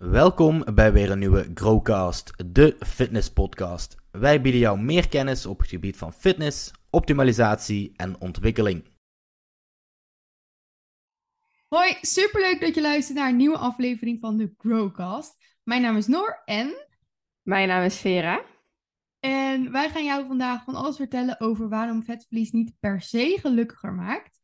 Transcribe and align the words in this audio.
Welkom 0.00 0.64
bij 0.74 0.92
weer 0.92 1.10
een 1.10 1.18
nieuwe 1.18 1.50
Growcast, 1.54 2.52
de 2.52 2.76
fitness 2.86 3.32
podcast. 3.32 3.96
Wij 4.10 4.40
bieden 4.40 4.60
jou 4.60 4.80
meer 4.80 5.08
kennis 5.08 5.46
op 5.46 5.58
het 5.58 5.68
gebied 5.68 5.96
van 5.96 6.12
fitness, 6.12 6.72
optimalisatie 6.90 7.92
en 7.96 8.20
ontwikkeling. 8.20 8.84
Hoi, 11.68 11.96
superleuk 12.00 12.60
dat 12.60 12.74
je 12.74 12.80
luistert 12.80 13.18
naar 13.18 13.28
een 13.28 13.36
nieuwe 13.36 13.58
aflevering 13.58 14.20
van 14.20 14.36
de 14.36 14.54
Growcast. 14.58 15.36
Mijn 15.62 15.82
naam 15.82 15.96
is 15.96 16.06
Noor 16.06 16.42
en... 16.44 16.86
Mijn 17.42 17.68
naam 17.68 17.82
is 17.82 17.96
Vera. 17.96 18.44
En 19.18 19.72
wij 19.72 19.90
gaan 19.90 20.04
jou 20.04 20.26
vandaag 20.26 20.64
van 20.64 20.74
alles 20.74 20.96
vertellen 20.96 21.40
over 21.40 21.68
waarom 21.68 22.02
vetverlies 22.02 22.50
niet 22.50 22.72
per 22.78 23.00
se 23.00 23.36
gelukkiger 23.40 23.92
maakt. 23.92 24.40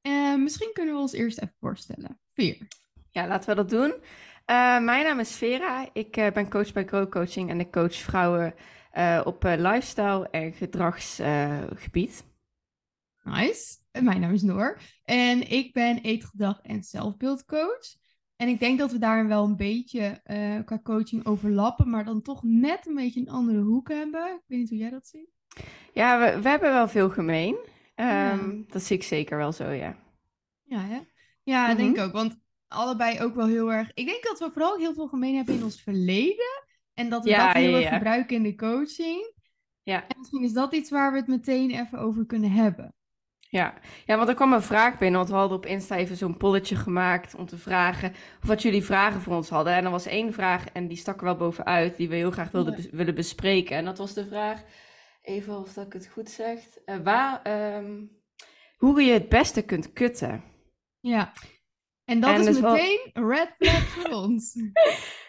En 0.00 0.42
misschien 0.42 0.70
kunnen 0.72 0.94
we 0.94 1.00
ons 1.00 1.12
eerst 1.12 1.38
even 1.38 1.56
voorstellen. 1.60 2.20
Vier. 2.32 2.66
Ja, 3.10 3.26
laten 3.26 3.48
we 3.48 3.54
dat 3.54 3.70
doen. 3.70 3.94
Uh, 4.50 4.80
mijn 4.80 5.04
naam 5.04 5.18
is 5.18 5.36
Vera. 5.36 5.88
Ik 5.92 6.16
uh, 6.16 6.30
ben 6.30 6.50
coach 6.50 6.72
bij 6.72 6.84
Grow 6.84 7.08
Coaching 7.08 7.50
en 7.50 7.60
ik 7.60 7.70
coach 7.70 7.94
vrouwen 7.94 8.54
uh, 8.94 9.20
op 9.24 9.42
lifestyle 9.42 10.28
en 10.30 10.52
gedragsgebied. 10.52 12.24
nice. 13.22 13.76
En 13.90 14.04
mijn 14.04 14.20
naam 14.20 14.32
is 14.32 14.42
Noor. 14.42 14.78
En 15.04 15.50
ik 15.50 15.72
ben 15.72 16.00
eetgedrag 16.00 16.60
en 16.62 16.82
zelfbeeldcoach. 16.82 17.96
En 18.36 18.48
ik 18.48 18.58
denk 18.58 18.78
dat 18.78 18.92
we 18.92 18.98
daarin 18.98 19.28
wel 19.28 19.44
een 19.44 19.56
beetje 19.56 20.20
qua 20.64 20.80
coaching 20.82 21.26
overlappen, 21.26 21.90
maar 21.90 22.04
dan 22.04 22.22
toch 22.22 22.42
net 22.42 22.86
een 22.86 22.94
beetje 22.94 23.20
een 23.20 23.30
andere 23.30 23.60
hoek 23.60 23.88
hebben. 23.88 24.26
Ik 24.26 24.42
weet 24.46 24.58
niet 24.58 24.68
hoe 24.68 24.78
jij 24.78 24.90
dat 24.90 25.06
ziet. 25.06 25.30
Ja, 25.92 26.18
we, 26.18 26.40
we 26.40 26.48
hebben 26.48 26.72
wel 26.72 26.88
veel 26.88 27.10
gemeen. 27.10 27.54
Um, 27.54 28.06
ja. 28.06 28.38
Dat 28.68 28.82
zie 28.82 28.96
ik 28.96 29.02
zeker 29.02 29.36
wel 29.36 29.52
zo, 29.52 29.70
ja. 29.70 29.96
Ja, 30.64 30.80
hè? 30.80 31.00
Ja, 31.42 31.62
mm 31.62 31.68
-hmm. 31.68 31.76
denk 31.76 31.96
ik 31.96 32.02
ook. 32.02 32.12
Want 32.12 32.38
allebei 32.68 33.20
ook 33.20 33.34
wel 33.34 33.46
heel 33.46 33.72
erg. 33.72 33.90
Ik 33.94 34.06
denk 34.06 34.24
dat 34.24 34.38
we 34.38 34.50
vooral 34.52 34.78
heel 34.78 34.94
veel 34.94 35.08
gemeen 35.08 35.36
hebben 35.36 35.54
in 35.54 35.62
ons 35.64 35.82
verleden. 35.82 36.64
En 36.94 37.08
dat 37.08 37.24
we 37.24 37.30
Ja, 37.30 37.46
dat 37.46 37.62
heel 37.62 37.74
erg 37.74 37.82
ja. 37.84 37.96
gebruiken 37.96 38.36
in 38.36 38.42
de 38.42 38.54
coaching. 38.54 39.32
Ja. 39.82 40.02
En 40.08 40.14
misschien 40.18 40.42
is 40.42 40.52
dat 40.52 40.74
iets 40.74 40.90
waar 40.90 41.12
we 41.12 41.18
het 41.18 41.26
meteen 41.26 41.70
even 41.70 41.98
over 41.98 42.26
kunnen 42.26 42.50
hebben. 42.50 42.92
Ja. 43.50 43.74
ja, 44.06 44.16
want 44.16 44.28
er 44.28 44.34
kwam 44.34 44.52
een 44.52 44.62
vraag 44.62 44.98
binnen, 44.98 45.18
want 45.18 45.30
we 45.30 45.36
hadden 45.36 45.56
op 45.56 45.66
Insta 45.66 45.96
even 45.96 46.16
zo'n 46.16 46.36
polletje 46.36 46.76
gemaakt 46.76 47.34
om 47.34 47.46
te 47.46 47.58
vragen 47.58 48.10
of 48.42 48.48
wat 48.48 48.62
jullie 48.62 48.84
vragen 48.84 49.20
voor 49.20 49.34
ons 49.34 49.48
hadden. 49.48 49.72
En 49.72 49.84
er 49.84 49.90
was 49.90 50.06
één 50.06 50.32
vraag 50.32 50.68
en 50.72 50.88
die 50.88 50.96
stak 50.96 51.18
er 51.18 51.24
wel 51.24 51.36
bovenuit, 51.36 51.96
die 51.96 52.08
we 52.08 52.14
heel 52.14 52.30
graag 52.30 52.50
wilden 52.50 52.82
Ja. 52.82 52.88
willen 52.96 53.14
bespreken. 53.14 53.76
En 53.76 53.84
dat 53.84 53.98
was 53.98 54.14
de 54.14 54.26
vraag, 54.26 54.62
even 55.22 55.58
of 55.58 55.72
dat 55.72 55.86
ik 55.86 55.92
het 55.92 56.06
goed 56.08 56.30
zeg, 56.30 56.58
eh, 56.84 56.96
waar, 56.96 57.42
ehm, 57.42 58.04
hoe 58.76 59.02
je 59.02 59.12
het 59.12 59.28
beste 59.28 59.62
kunt 59.62 59.92
kutten. 59.92 60.42
Ja. 61.00 61.32
En 62.08 62.20
dat 62.20 62.30
En 62.30 62.40
is 62.40 62.46
dus 62.46 62.60
meteen 62.60 63.10
een 63.12 63.28
red 63.28 63.54
flag 63.58 63.88
voor 63.88 64.10
ons. 64.24 64.54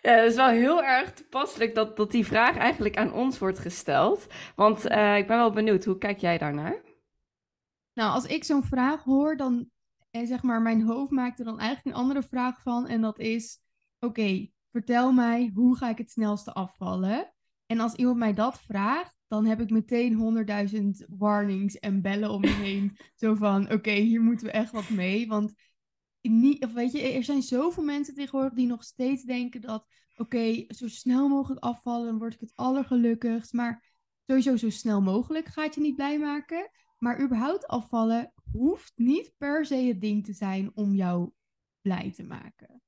Ja, 0.02 0.12
het 0.12 0.30
is 0.30 0.36
wel 0.36 0.48
heel 0.48 0.84
erg 0.84 1.14
toepasselijk 1.14 1.76
dat, 1.76 1.98
dat 1.98 2.12
die 2.12 2.26
vraag 2.26 2.58
eigenlijk 2.58 2.98
aan 2.98 3.14
ons 3.14 3.40
wordt 3.40 3.60
gesteld. 3.60 4.28
Want 4.56 4.86
eh, 4.86 5.18
ik 5.18 5.28
ben 5.28 5.38
wel 5.38 5.52
benieuwd, 5.52 5.86
hoe 5.86 5.98
kijk 5.98 6.18
jij 6.18 6.38
daarnaar? 6.38 6.82
Nou, 7.94 8.14
als 8.14 8.26
ik 8.26 8.44
zo'n 8.44 8.64
vraag 8.64 9.04
hoor, 9.04 9.38
dan 9.38 9.70
en 10.12 10.28
zeg 10.28 10.44
maar, 10.44 10.62
mijn 10.62 10.82
hoofd 10.82 11.12
maakt 11.12 11.40
er 11.40 11.46
dan 11.46 11.60
eigenlijk 11.60 11.96
een 11.96 12.02
andere 12.02 12.24
vraag 12.24 12.62
van. 12.62 12.88
En 12.88 13.02
dat 13.02 13.20
is: 13.20 13.60
oké, 14.00 14.50
vertel 14.72 15.12
mij 15.12 15.52
hoe 15.54 15.78
ga 15.78 15.90
ik 15.90 15.98
het 15.98 16.12
snelste 16.12 16.54
afvallen? 16.54 17.34
En 17.66 17.80
als 17.80 17.94
iemand 17.94 18.18
mij 18.18 18.34
dat 18.34 18.62
vraagt, 18.62 19.16
dan 19.28 19.46
heb 19.46 19.62
ik 19.62 19.70
meteen 19.70 20.14
honderdduizend 20.14 21.06
warnings 21.10 21.80
en 21.80 22.02
bellen 22.02 22.30
om 22.30 22.42
me 22.42 22.48
heen. 22.48 22.98
Zo 23.16 23.36
van: 23.36 23.72
oké, 23.72 23.92
hier 23.92 24.22
moeten 24.22 24.46
we 24.46 24.52
echt 24.52 24.72
wat 24.72 24.90
mee. 24.90 25.28
Want 25.28 25.54
niet, 26.22 26.64
of 26.64 26.74
weet 26.74 26.92
je, 26.92 27.02
er 27.02 27.24
zijn 27.24 27.42
zoveel 27.42 27.84
mensen 27.84 28.14
tegenwoordig 28.14 28.54
die 28.54 28.68
nog 28.68 28.84
steeds 28.84 29.24
denken 29.24 29.62
dat: 29.62 29.86
oké, 30.18 30.66
zo 30.68 30.88
snel 30.88 31.28
mogelijk 31.28 31.64
afvallen, 31.64 32.08
dan 32.08 32.18
word 32.18 32.34
ik 32.34 32.40
het 32.40 32.54
allergelukkigst. 32.56 33.54
Maar 33.54 33.84
sowieso 34.26 34.56
zo 34.56 34.70
snel 34.70 35.02
mogelijk 35.02 35.48
gaat 35.48 35.76
je 35.76 35.82
niet 35.82 35.96
blij 35.96 36.20
maken. 36.20 36.70
Maar 36.98 37.22
überhaupt 37.22 37.68
afvallen 37.68 38.34
hoeft 38.52 38.92
niet 38.96 39.34
per 39.38 39.66
se 39.66 39.76
het 39.76 40.02
ding 40.02 40.26
te 40.26 40.34
zijn 40.34 40.72
om 40.74 40.94
jou 40.96 41.30
blij 41.82 42.12
te 42.16 42.24
maken. 42.24 42.82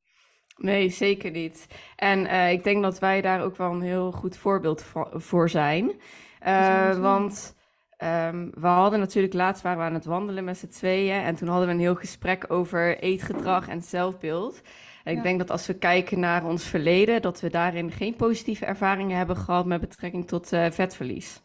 Nee, 0.58 0.90
zeker 0.90 1.31
niet. 1.31 1.68
En 1.96 2.25
eh, 2.25 2.52
ik 2.52 2.63
denk 2.63 2.84
dat 2.84 3.00
wij 3.00 3.22
daar 3.22 3.42
ook 3.42 3.58
wel 3.58 3.72
een 3.72 3.81
heel 3.81 4.12
goed 4.12 4.38
voorbeeld 4.38 4.84
vo- 4.84 5.19
voor 5.19 5.50
zijn. 5.50 6.02
Eh, 6.40 7.00
want 7.00 7.56
ehm, 8.01 8.50
we 8.53 8.67
hadden 8.67 9.00
natuurlijk 9.00 9.34
laatst 9.34 9.63
waren 9.63 9.79
we 9.79 9.84
aan 9.85 9.94
het 9.94 10.06
wandelen 10.06 10.44
met 10.44 10.57
z'n 10.57 10.67
tweeën. 10.67 11.22
En 11.23 11.35
toen 11.35 11.47
hadden 11.47 11.67
we 11.67 11.73
een 11.73 11.79
heel 11.79 11.95
gesprek 11.95 12.45
over 12.47 12.97
eetgedrag 13.00 13.67
en 13.67 13.81
zelfbeeld. 13.81 14.62
En 15.03 15.12
ik 15.12 15.17
Ja. 15.17 15.23
denk 15.23 15.39
dat 15.39 15.51
als 15.51 15.67
we 15.67 15.73
kijken 15.78 16.19
naar 16.19 16.45
ons 16.45 16.63
verleden, 16.63 17.22
dat 17.22 17.39
we 17.41 17.50
daarin 17.50 17.91
geen 17.91 18.16
positieve 18.16 18.66
ervaringen 18.66 19.17
hebben 19.17 19.38
gehad 19.38 19.66
met 19.66 19.79
betrekking 19.81 20.28
tot 20.28 20.53
eh, 20.53 20.72
vetverlies. 20.72 21.41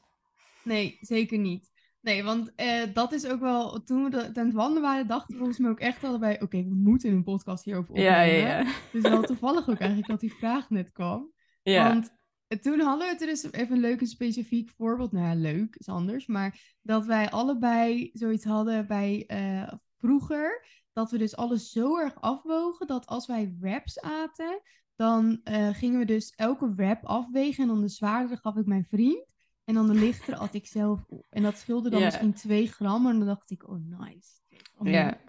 Nee, 0.65 0.97
zeker 1.01 1.39
niet. 1.39 1.71
Nee, 2.01 2.25
want 2.25 2.53
eh, 2.57 2.83
dat 2.93 3.13
is 3.13 3.27
ook 3.27 3.41
wel, 3.41 3.83
toen 3.83 4.05
we 4.05 4.11
de- 4.11 4.31
aan 4.41 4.47
het 4.47 4.55
wandelen 4.55 4.83
waren, 4.83 5.07
dachten 5.07 5.33
we 5.33 5.37
volgens 5.37 5.59
mij 5.59 5.71
ook 5.71 5.81
echt 5.81 6.05
allebei, 6.05 6.35
oké, 6.41 6.57
we 6.63 6.75
moeten 6.75 7.11
een 7.13 7.25
podcast 7.25 7.65
hierover 7.65 7.91
opnemen. 7.91 8.13
Ja, 8.13 8.21
ja, 8.23 8.59
ja. 8.61 8.71
Dus 8.93 9.03
wel 9.03 9.23
toevallig 9.23 9.69
ook 9.69 9.79
eigenlijk 9.79 10.09
dat 10.11 10.21
die 10.21 10.35
vraag 10.35 10.71
net 10.71 10.93
kwam. 10.93 11.33
Ja. 11.63 11.89
Want 11.89 12.11
toen 12.49 12.81
hadden 12.81 13.07
we 13.07 13.13
het 13.13 13.21
er 13.21 13.27
dus 13.27 13.53
even 13.53 13.75
een 13.75 13.81
leuk 13.81 14.01
en 14.01 14.07
specifiek 14.07 14.71
voorbeeld. 14.71 15.13
Nou 15.13 15.27
ja, 15.27 15.35
leuk 15.35 15.77
is 15.77 15.89
anders. 15.89 16.27
Maar 16.27 16.77
dat 16.83 17.07
wij 17.07 17.31
allebei 17.31 18.11
zoiets 18.13 18.45
hadden 18.45 18.87
bij 18.87 19.25
eh, 19.27 19.73
vroeger. 19.97 20.67
Dat 20.93 21.11
we 21.11 21.19
dus 21.19 21.37
alles 21.37 21.71
zo 21.71 21.99
erg 21.99 22.21
afwogen 22.21 22.87
dat 22.87 23.07
als 23.07 23.27
wij 23.27 23.55
wraps 23.59 24.01
aten, 24.01 24.61
dan 24.95 25.41
eh, 25.45 25.69
gingen 25.69 25.99
we 25.99 26.05
dus 26.05 26.33
elke 26.35 26.75
wrap 26.75 27.05
afwegen. 27.05 27.63
En 27.63 27.69
dan 27.69 27.81
de 27.81 27.89
zwaardere 27.89 28.37
gaf 28.37 28.57
ik 28.57 28.67
mijn 28.67 28.85
vriend. 28.85 29.25
En 29.65 29.75
dan 29.75 29.87
de 29.87 29.95
lichtere 29.95 30.37
at 30.37 30.55
ik 30.55 30.67
zelf 30.67 31.05
op. 31.09 31.27
En 31.31 31.43
dat 31.43 31.57
scheelde 31.59 31.91
dan 31.91 32.03
misschien 32.03 32.33
2 32.33 32.67
gram. 32.67 33.07
En 33.07 33.19
dan 33.19 33.27
dacht 33.27 33.51
ik, 33.51 33.69
oh 33.69 33.79
nice. 33.99 34.41
Oh, 34.77 34.89
Ja. 34.89 35.21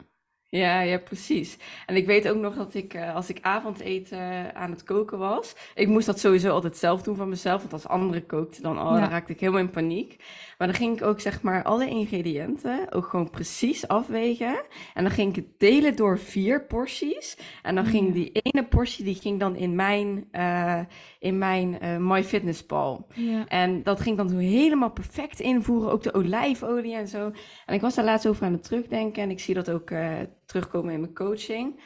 Ja, 0.49 0.81
ja, 0.81 0.97
precies. 0.97 1.57
En 1.85 1.95
ik 1.95 2.05
weet 2.05 2.29
ook 2.29 2.37
nog 2.37 2.55
dat 2.55 2.73
ik, 2.73 2.93
eh, 2.93 3.15
als 3.15 3.29
ik 3.29 3.37
avondeten 3.41 4.55
aan 4.55 4.71
het 4.71 4.83
koken 4.83 5.17
was, 5.17 5.55
ik 5.75 5.87
moest 5.87 6.05
dat 6.05 6.19
sowieso 6.19 6.49
altijd 6.51 6.77
zelf 6.77 7.01
doen 7.01 7.15
van 7.15 7.29
mezelf, 7.29 7.59
want 7.61 7.73
als 7.73 7.87
anderen 7.87 8.25
kookten, 8.25 8.63
dan, 8.63 8.79
oh, 8.79 8.91
Ja. 8.93 8.99
dan 8.99 9.09
raakte 9.09 9.31
ik 9.33 9.39
helemaal 9.39 9.61
in 9.61 9.69
paniek. 9.69 10.15
Maar 10.57 10.67
dan 10.67 10.77
ging 10.77 10.95
ik 10.97 11.03
ook, 11.05 11.19
zeg 11.19 11.41
maar, 11.41 11.63
alle 11.63 11.87
ingrediënten 11.89 12.91
ook 12.93 13.05
gewoon 13.05 13.29
precies 13.29 13.87
afwegen. 13.87 14.61
En 14.93 15.03
dan 15.03 15.11
ging 15.13 15.29
ik 15.29 15.35
het 15.35 15.59
delen 15.59 15.95
door 15.95 16.19
vier 16.19 16.65
porties. 16.65 17.37
En 17.63 17.75
dan 17.75 17.85
ging 17.85 18.07
Ja. 18.07 18.13
die 18.13 18.29
ene 18.31 18.65
portie, 18.67 19.03
die 19.05 19.15
ging 19.15 19.39
dan 19.39 19.55
in 19.55 19.75
mijn, 19.75 20.27
eh 20.31 20.79
in 21.19 21.37
mijn 21.37 21.79
eh 21.79 21.97
MyFitnessPal. 21.97 23.07
Ja. 23.13 23.45
En 23.47 23.83
dat 23.83 23.99
ging 24.01 24.17
dan 24.17 24.29
zo 24.29 24.37
helemaal 24.37 24.91
perfect 24.91 25.39
invoeren, 25.39 25.91
ook 25.91 26.03
de 26.03 26.13
olijfolie 26.13 26.95
en 26.95 27.07
zo. 27.07 27.31
En 27.65 27.73
ik 27.75 27.81
was 27.81 27.95
daar 27.95 28.05
laatst 28.05 28.27
over 28.27 28.45
aan 28.45 28.51
het 28.53 28.63
terugdenken 28.63 29.23
en 29.23 29.29
ik 29.29 29.39
zie 29.39 29.53
dat 29.53 29.69
ook 29.71 29.89
eh, 29.91 30.09
terugkomen 30.47 30.93
in 30.93 30.99
mijn 30.99 31.13
coaching. 31.13 31.81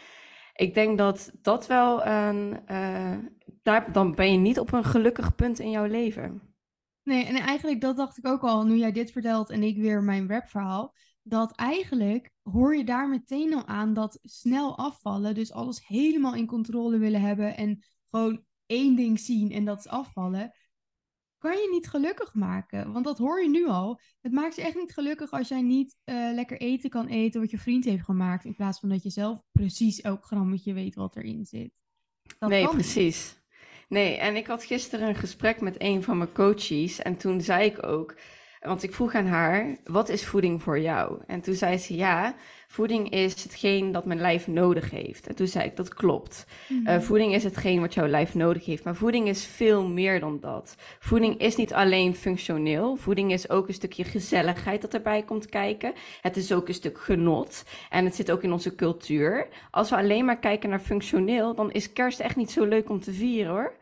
Ik 0.53 0.73
denk 0.73 0.97
dat 0.97 1.31
dat 1.41 1.67
wel 1.67 2.05
een, 2.05 2.65
eh, 2.65 3.17
dan 3.91 4.15
ben 4.15 4.31
je 4.31 4.37
niet 4.37 4.59
op 4.59 4.71
een 4.71 4.83
gelukkig 4.83 5.35
punt 5.35 5.59
in 5.59 5.69
jouw 5.69 5.85
leven. 5.85 6.41
Nee, 7.03 7.25
en 7.25 7.35
eigenlijk 7.35 7.81
dat 7.81 7.97
dacht 7.97 8.17
ik 8.17 8.27
ook 8.27 8.41
al, 8.41 8.65
nu 8.65 8.75
jij 8.75 8.91
dit 8.91 9.11
vertelt 9.11 9.49
en 9.49 9.63
ik 9.63 9.77
weer 9.77 10.03
mijn 10.03 10.29
rapverhaal. 10.29 10.93
Dat 11.23 11.55
eigenlijk 11.55 12.31
hoor 12.41 12.75
je 12.75 12.83
daar 12.83 13.09
meteen 13.09 13.53
al 13.53 13.65
aan 13.65 13.93
dat 13.93 14.19
snel 14.21 14.77
afvallen, 14.77 15.35
dus 15.35 15.51
alles 15.51 15.87
helemaal 15.87 16.35
in 16.35 16.45
controle 16.45 16.97
willen 16.97 17.21
hebben 17.21 17.57
en 17.57 17.83
gewoon 18.09 18.43
één 18.65 18.95
ding 18.95 19.19
zien 19.19 19.51
en 19.51 19.65
dat 19.65 19.79
is 19.79 19.87
afvallen, 19.87 20.53
kan 21.41 21.57
je 21.57 21.69
niet 21.71 21.89
gelukkig 21.89 22.33
maken. 22.33 22.91
Want 22.91 23.05
dat 23.05 23.17
hoor 23.17 23.41
je 23.41 23.49
nu 23.49 23.67
al. 23.67 23.99
Het 24.21 24.31
maakt 24.31 24.55
je 24.55 24.61
echt 24.61 24.75
niet 24.75 24.93
gelukkig 24.93 25.31
als 25.31 25.47
jij 25.47 25.61
niet 25.61 25.95
eh, 26.03 26.15
lekker 26.33 26.57
eten 26.57 26.89
kan 26.89 27.07
eten 27.07 27.41
wat 27.41 27.51
je 27.51 27.57
vriend 27.57 27.85
heeft 27.85 28.03
gemaakt, 28.03 28.45
in 28.45 28.55
plaats 28.55 28.79
van 28.79 28.89
dat 28.89 29.03
je 29.03 29.09
zelf 29.09 29.41
precies 29.51 30.01
elk 30.01 30.23
grammetje 30.23 30.73
weet 30.73 30.95
wat 30.95 31.15
erin 31.15 31.45
zit. 31.45 31.71
Dat 32.37 32.49
nee, 32.49 32.61
niet. 32.61 32.71
precies. 32.71 33.39
Nee, 33.87 34.17
en 34.17 34.35
ik 34.35 34.47
had 34.47 34.63
gisteren 34.63 35.07
een 35.07 35.15
gesprek 35.15 35.61
met 35.61 35.75
een 35.77 36.03
van 36.03 36.17
mijn 36.17 36.31
coaches 36.31 37.01
en 37.01 37.17
toen 37.17 37.41
zei 37.41 37.65
ik 37.65 37.85
ook, 37.85 38.15
want 38.61 38.83
ik 38.83 38.93
vroeg 38.93 39.13
aan 39.15 39.25
haar, 39.25 39.77
wat 39.83 40.09
is 40.09 40.25
voeding 40.25 40.61
voor 40.61 40.79
jou? 40.79 41.19
En 41.27 41.41
toen 41.41 41.53
zei 41.53 41.77
ze, 41.77 41.95
ja, 41.95 42.35
voeding 42.67 43.09
is 43.09 43.43
hetgeen 43.43 43.91
dat 43.91 44.05
mijn 44.05 44.19
lijf 44.19 44.47
nodig 44.47 44.89
heeft. 44.89 45.27
En 45.27 45.35
toen 45.35 45.47
zei 45.47 45.65
ik, 45.65 45.75
dat 45.75 45.93
klopt. 45.93 46.45
Mhm. 46.67 46.87
Eh, 46.87 46.99
voeding 46.99 47.33
is 47.33 47.43
hetgeen 47.43 47.79
wat 47.79 47.93
jouw 47.93 48.07
lijf 48.07 48.35
nodig 48.35 48.65
heeft. 48.65 48.83
Maar 48.83 48.95
voeding 48.95 49.27
is 49.27 49.45
veel 49.45 49.87
meer 49.87 50.19
dan 50.19 50.39
dat. 50.39 50.75
Voeding 50.99 51.39
is 51.39 51.55
niet 51.55 51.73
alleen 51.73 52.15
functioneel. 52.15 52.95
Voeding 52.95 53.31
is 53.31 53.49
ook 53.49 53.67
een 53.67 53.73
stukje 53.73 54.03
gezelligheid 54.03 54.81
dat 54.81 54.93
erbij 54.93 55.23
komt 55.23 55.49
kijken. 55.49 55.93
Het 56.21 56.37
is 56.37 56.51
ook 56.51 56.67
een 56.67 56.73
stuk 56.73 56.99
genot. 56.99 57.63
En 57.89 58.05
het 58.05 58.15
zit 58.15 58.31
ook 58.31 58.43
in 58.43 58.51
onze 58.51 58.75
cultuur. 58.75 59.47
Als 59.71 59.89
we 59.89 59.95
alleen 59.95 60.25
maar 60.25 60.39
kijken 60.39 60.69
naar 60.69 60.79
functioneel, 60.79 61.55
dan 61.55 61.71
is 61.71 61.93
kerst 61.93 62.19
echt 62.19 62.35
niet 62.35 62.51
zo 62.51 62.65
leuk 62.65 62.89
om 62.89 62.99
te 62.99 63.13
vieren 63.13 63.51
hoor. 63.51 63.73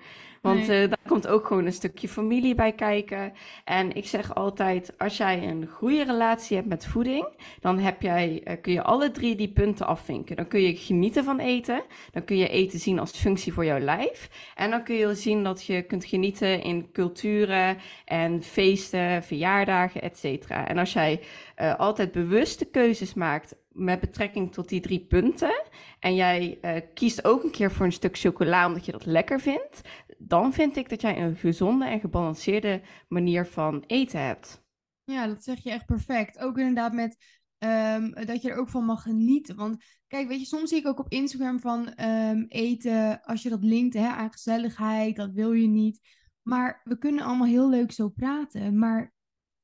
Want 0.41 0.67
Nee. 0.67 0.81
eh, 0.83 0.89
daar 0.89 0.97
komt 1.07 1.27
ook 1.27 1.47
gewoon 1.47 1.65
een 1.65 1.73
stukje 1.73 2.07
familie 2.07 2.55
bij 2.55 2.71
kijken. 2.71 3.33
En 3.65 3.95
ik 3.95 4.07
zeg 4.07 4.35
altijd, 4.35 4.93
als 4.97 5.17
jij 5.17 5.47
een 5.47 5.67
goede 5.67 6.03
relatie 6.03 6.55
hebt 6.55 6.69
met 6.69 6.85
voeding, 6.85 7.27
dan 7.59 7.79
heb 7.79 8.01
jij, 8.01 8.41
eh, 8.43 8.55
kun 8.61 8.73
je 8.73 8.83
alle 8.83 9.11
drie 9.11 9.35
die 9.35 9.51
punten 9.51 9.85
afvinken. 9.87 10.35
Dan 10.35 10.47
kun 10.47 10.61
je 10.61 10.75
genieten 10.75 11.23
van 11.23 11.39
eten. 11.39 11.83
Dan 12.11 12.23
kun 12.25 12.37
je 12.37 12.47
eten 12.47 12.79
zien 12.79 12.99
als 12.99 13.11
functie 13.11 13.53
voor 13.53 13.65
jouw 13.65 13.79
lijf. 13.79 14.29
En 14.55 14.69
dan 14.69 14.83
kun 14.83 14.95
je 14.95 15.15
zien 15.15 15.43
dat 15.43 15.65
je 15.65 15.81
kunt 15.81 16.05
genieten 16.05 16.61
in 16.61 16.91
culturen 16.91 17.77
en 18.05 18.43
feesten, 18.43 19.23
verjaardagen, 19.23 20.01
et 20.01 20.17
cetera. 20.17 20.67
En 20.67 20.77
als 20.77 20.93
jij 20.93 21.19
eh, 21.55 21.75
altijd 21.75 22.11
bewuste 22.11 22.65
keuzes 22.65 23.13
maakt 23.13 23.55
met 23.71 23.99
betrekking 23.99 24.53
tot 24.53 24.69
die 24.69 24.79
drie 24.81 24.99
punten. 24.99 25.61
En 25.99 26.15
jij 26.15 26.59
kiest 26.93 27.25
ook 27.25 27.43
een 27.43 27.51
keer 27.51 27.71
voor 27.71 27.85
een 27.85 27.91
stuk 27.91 28.17
chocola 28.17 28.67
omdat 28.67 28.85
je 28.85 28.91
dat 28.91 29.05
lekker 29.05 29.39
vindt. 29.39 29.81
Dan 30.21 30.53
vind 30.53 30.75
ik 30.75 30.89
dat 30.89 31.01
jij 31.01 31.21
een 31.21 31.35
gezonde 31.35 31.85
en 31.85 31.99
gebalanceerde 31.99 32.81
manier 33.07 33.45
van 33.45 33.83
eten 33.87 34.25
hebt. 34.25 34.63
Ja, 35.03 35.27
dat 35.27 35.43
zeg 35.43 35.63
je 35.63 35.71
echt 35.71 35.85
perfect. 35.85 36.39
Ook 36.39 36.57
inderdaad 36.57 36.93
met 36.93 37.17
ehm, 37.57 38.25
dat 38.25 38.41
je 38.41 38.49
er 38.49 38.57
ook 38.57 38.69
van 38.69 38.85
mag 38.85 39.01
genieten. 39.01 39.55
Want 39.55 39.83
kijk, 40.07 40.27
weet 40.27 40.39
je, 40.39 40.45
soms 40.45 40.69
zie 40.69 40.79
ik 40.79 40.87
ook 40.87 40.99
op 40.99 41.11
Instagram 41.11 41.59
van 41.59 41.93
ehm, 41.93 42.45
eten, 42.47 43.21
als 43.21 43.43
je 43.43 43.49
dat 43.49 43.63
linkt 43.63 43.93
hè, 43.93 44.07
aan 44.07 44.31
gezelligheid, 44.31 45.15
dat 45.15 45.31
wil 45.31 45.51
je 45.51 45.67
niet. 45.67 45.99
Maar 46.41 46.81
we 46.83 46.97
kunnen 46.97 47.23
allemaal 47.23 47.47
heel 47.47 47.69
leuk 47.69 47.91
zo 47.91 48.09
praten. 48.09 48.77
Maar 48.77 49.13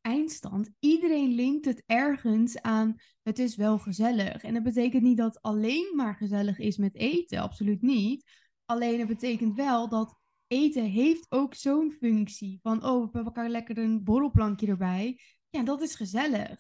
eindstand, 0.02 0.70
iedereen 0.80 1.30
linkt 1.30 1.66
het 1.66 1.84
ergens 1.86 2.62
aan, 2.62 2.96
het 3.24 3.40
is 3.40 3.56
wel 3.56 3.78
gezellig. 3.78 4.44
En 4.44 4.54
dat 4.54 4.64
betekent 4.64 5.04
niet 5.04 5.18
dat 5.18 5.42
alleen 5.42 5.94
maar 5.96 6.16
gezellig 6.16 6.60
is 6.60 6.78
met 6.78 6.96
eten, 6.96 7.40
absoluut 7.40 7.82
niet. 7.82 8.32
Alleen 8.66 9.00
het 9.00 9.08
betekent 9.08 9.56
wel 9.56 9.90
dat 9.90 10.20
eten 10.48 10.84
heeft 10.84 11.26
ook 11.30 11.56
zo'n 11.56 11.92
functie. 12.00 12.60
Van, 12.62 12.86
oh, 12.86 13.14
we 13.14 13.24
pakken 13.24 13.50
lekker 13.50 13.78
een 13.78 14.04
borrelplankje 14.04 14.68
erbij. 14.68 15.20
Ja, 15.50 15.64
dat 15.64 15.82
is 15.82 15.96
gezellig. 15.96 16.60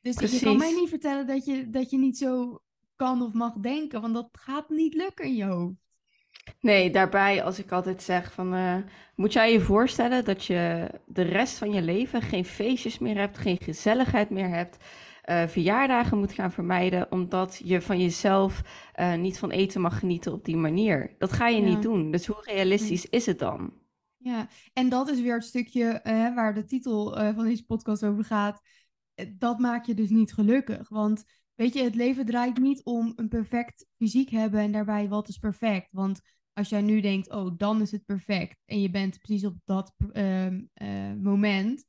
Dus 0.00 0.30
je 0.30 0.40
kan 0.40 0.56
mij 0.56 0.72
niet 0.72 0.88
vertellen 0.88 1.26
dat 1.26 1.44
je, 1.44 1.70
dat 1.70 1.90
je 1.90 1.98
niet 1.98 2.18
zo 2.18 2.60
kan 2.96 3.22
of 3.22 3.32
mag 3.32 3.52
denken. 3.52 4.00
Want 4.00 4.14
dat 4.14 4.28
gaat 4.32 4.68
niet 4.68 4.94
lukken 4.94 5.24
in 5.24 5.34
je 5.34 5.44
hoofd. 5.44 5.74
Nee, 6.60 6.90
daarbij 6.90 7.42
als 7.42 7.58
ik 7.58 7.72
altijd 7.72 8.02
zeg 8.02 8.32
van, 8.32 8.54
eh, 8.54 8.76
moet 9.14 9.32
jij 9.32 9.52
je 9.52 9.60
voorstellen 9.60 10.24
dat 10.24 10.44
je 10.44 10.90
de 11.06 11.22
rest 11.22 11.58
van 11.58 11.72
je 11.72 11.82
leven 11.82 12.22
geen 12.22 12.44
feestjes 12.44 12.98
meer 12.98 13.16
hebt, 13.16 13.38
geen 13.38 13.58
gezelligheid 13.62 14.30
meer 14.30 14.48
hebt, 14.48 14.76
eh, 15.26 15.46
verjaardagen 15.46 16.18
moet 16.18 16.32
gaan 16.32 16.52
vermijden, 16.52 17.12
omdat 17.12 17.60
je 17.64 17.80
van 17.80 18.00
jezelf 18.00 18.62
eh, 18.92 19.14
niet 19.14 19.38
van 19.38 19.50
eten 19.50 19.80
mag 19.80 19.98
genieten 19.98 20.32
op 20.32 20.44
die 20.44 20.56
manier. 20.56 21.14
Dat 21.18 21.32
ga 21.32 21.48
je 21.48 21.60
Ja. 21.60 21.68
niet 21.68 21.82
doen. 21.82 22.10
Dus 22.10 22.26
hoe 22.26 22.42
realistisch 22.44 23.06
is 23.06 23.26
het 23.26 23.38
dan? 23.38 23.72
Ja, 24.16 24.48
en 24.72 24.88
dat 24.88 25.08
is 25.08 25.20
weer 25.20 25.34
het 25.34 25.44
stukje 25.44 25.84
eh, 25.84 26.34
waar 26.34 26.54
de 26.54 26.64
titel 26.64 27.12
van 27.34 27.44
deze 27.44 27.64
podcast 27.64 28.04
over 28.04 28.24
gaat. 28.24 28.60
Dat 29.38 29.58
maakt 29.58 29.86
je 29.86 29.94
dus 29.94 30.10
niet 30.10 30.32
gelukkig. 30.32 30.88
Want 30.88 31.24
weet 31.54 31.74
je, 31.74 31.82
het 31.82 31.94
leven 31.94 32.26
draait 32.26 32.58
niet 32.58 32.84
om 32.84 33.12
een 33.16 33.28
perfect 33.28 33.86
fysiek 33.96 34.30
hebben 34.30 34.60
en 34.60 34.72
daarbij 34.72 35.08
wat 35.08 35.28
is 35.28 35.38
perfect. 35.38 35.88
Want 35.90 36.20
als 36.52 36.68
jij 36.68 36.80
nu 36.80 37.00
denkt, 37.00 37.30
oh, 37.30 37.50
dan 37.56 37.80
is 37.80 37.90
het 37.90 38.04
perfect 38.04 38.62
en 38.64 38.80
je 38.80 38.90
bent 38.90 39.20
precies 39.20 39.44
op 39.44 39.56
dat 39.64 39.92
ehm, 40.12 40.60
eh, 40.74 41.12
moment, 41.20 41.84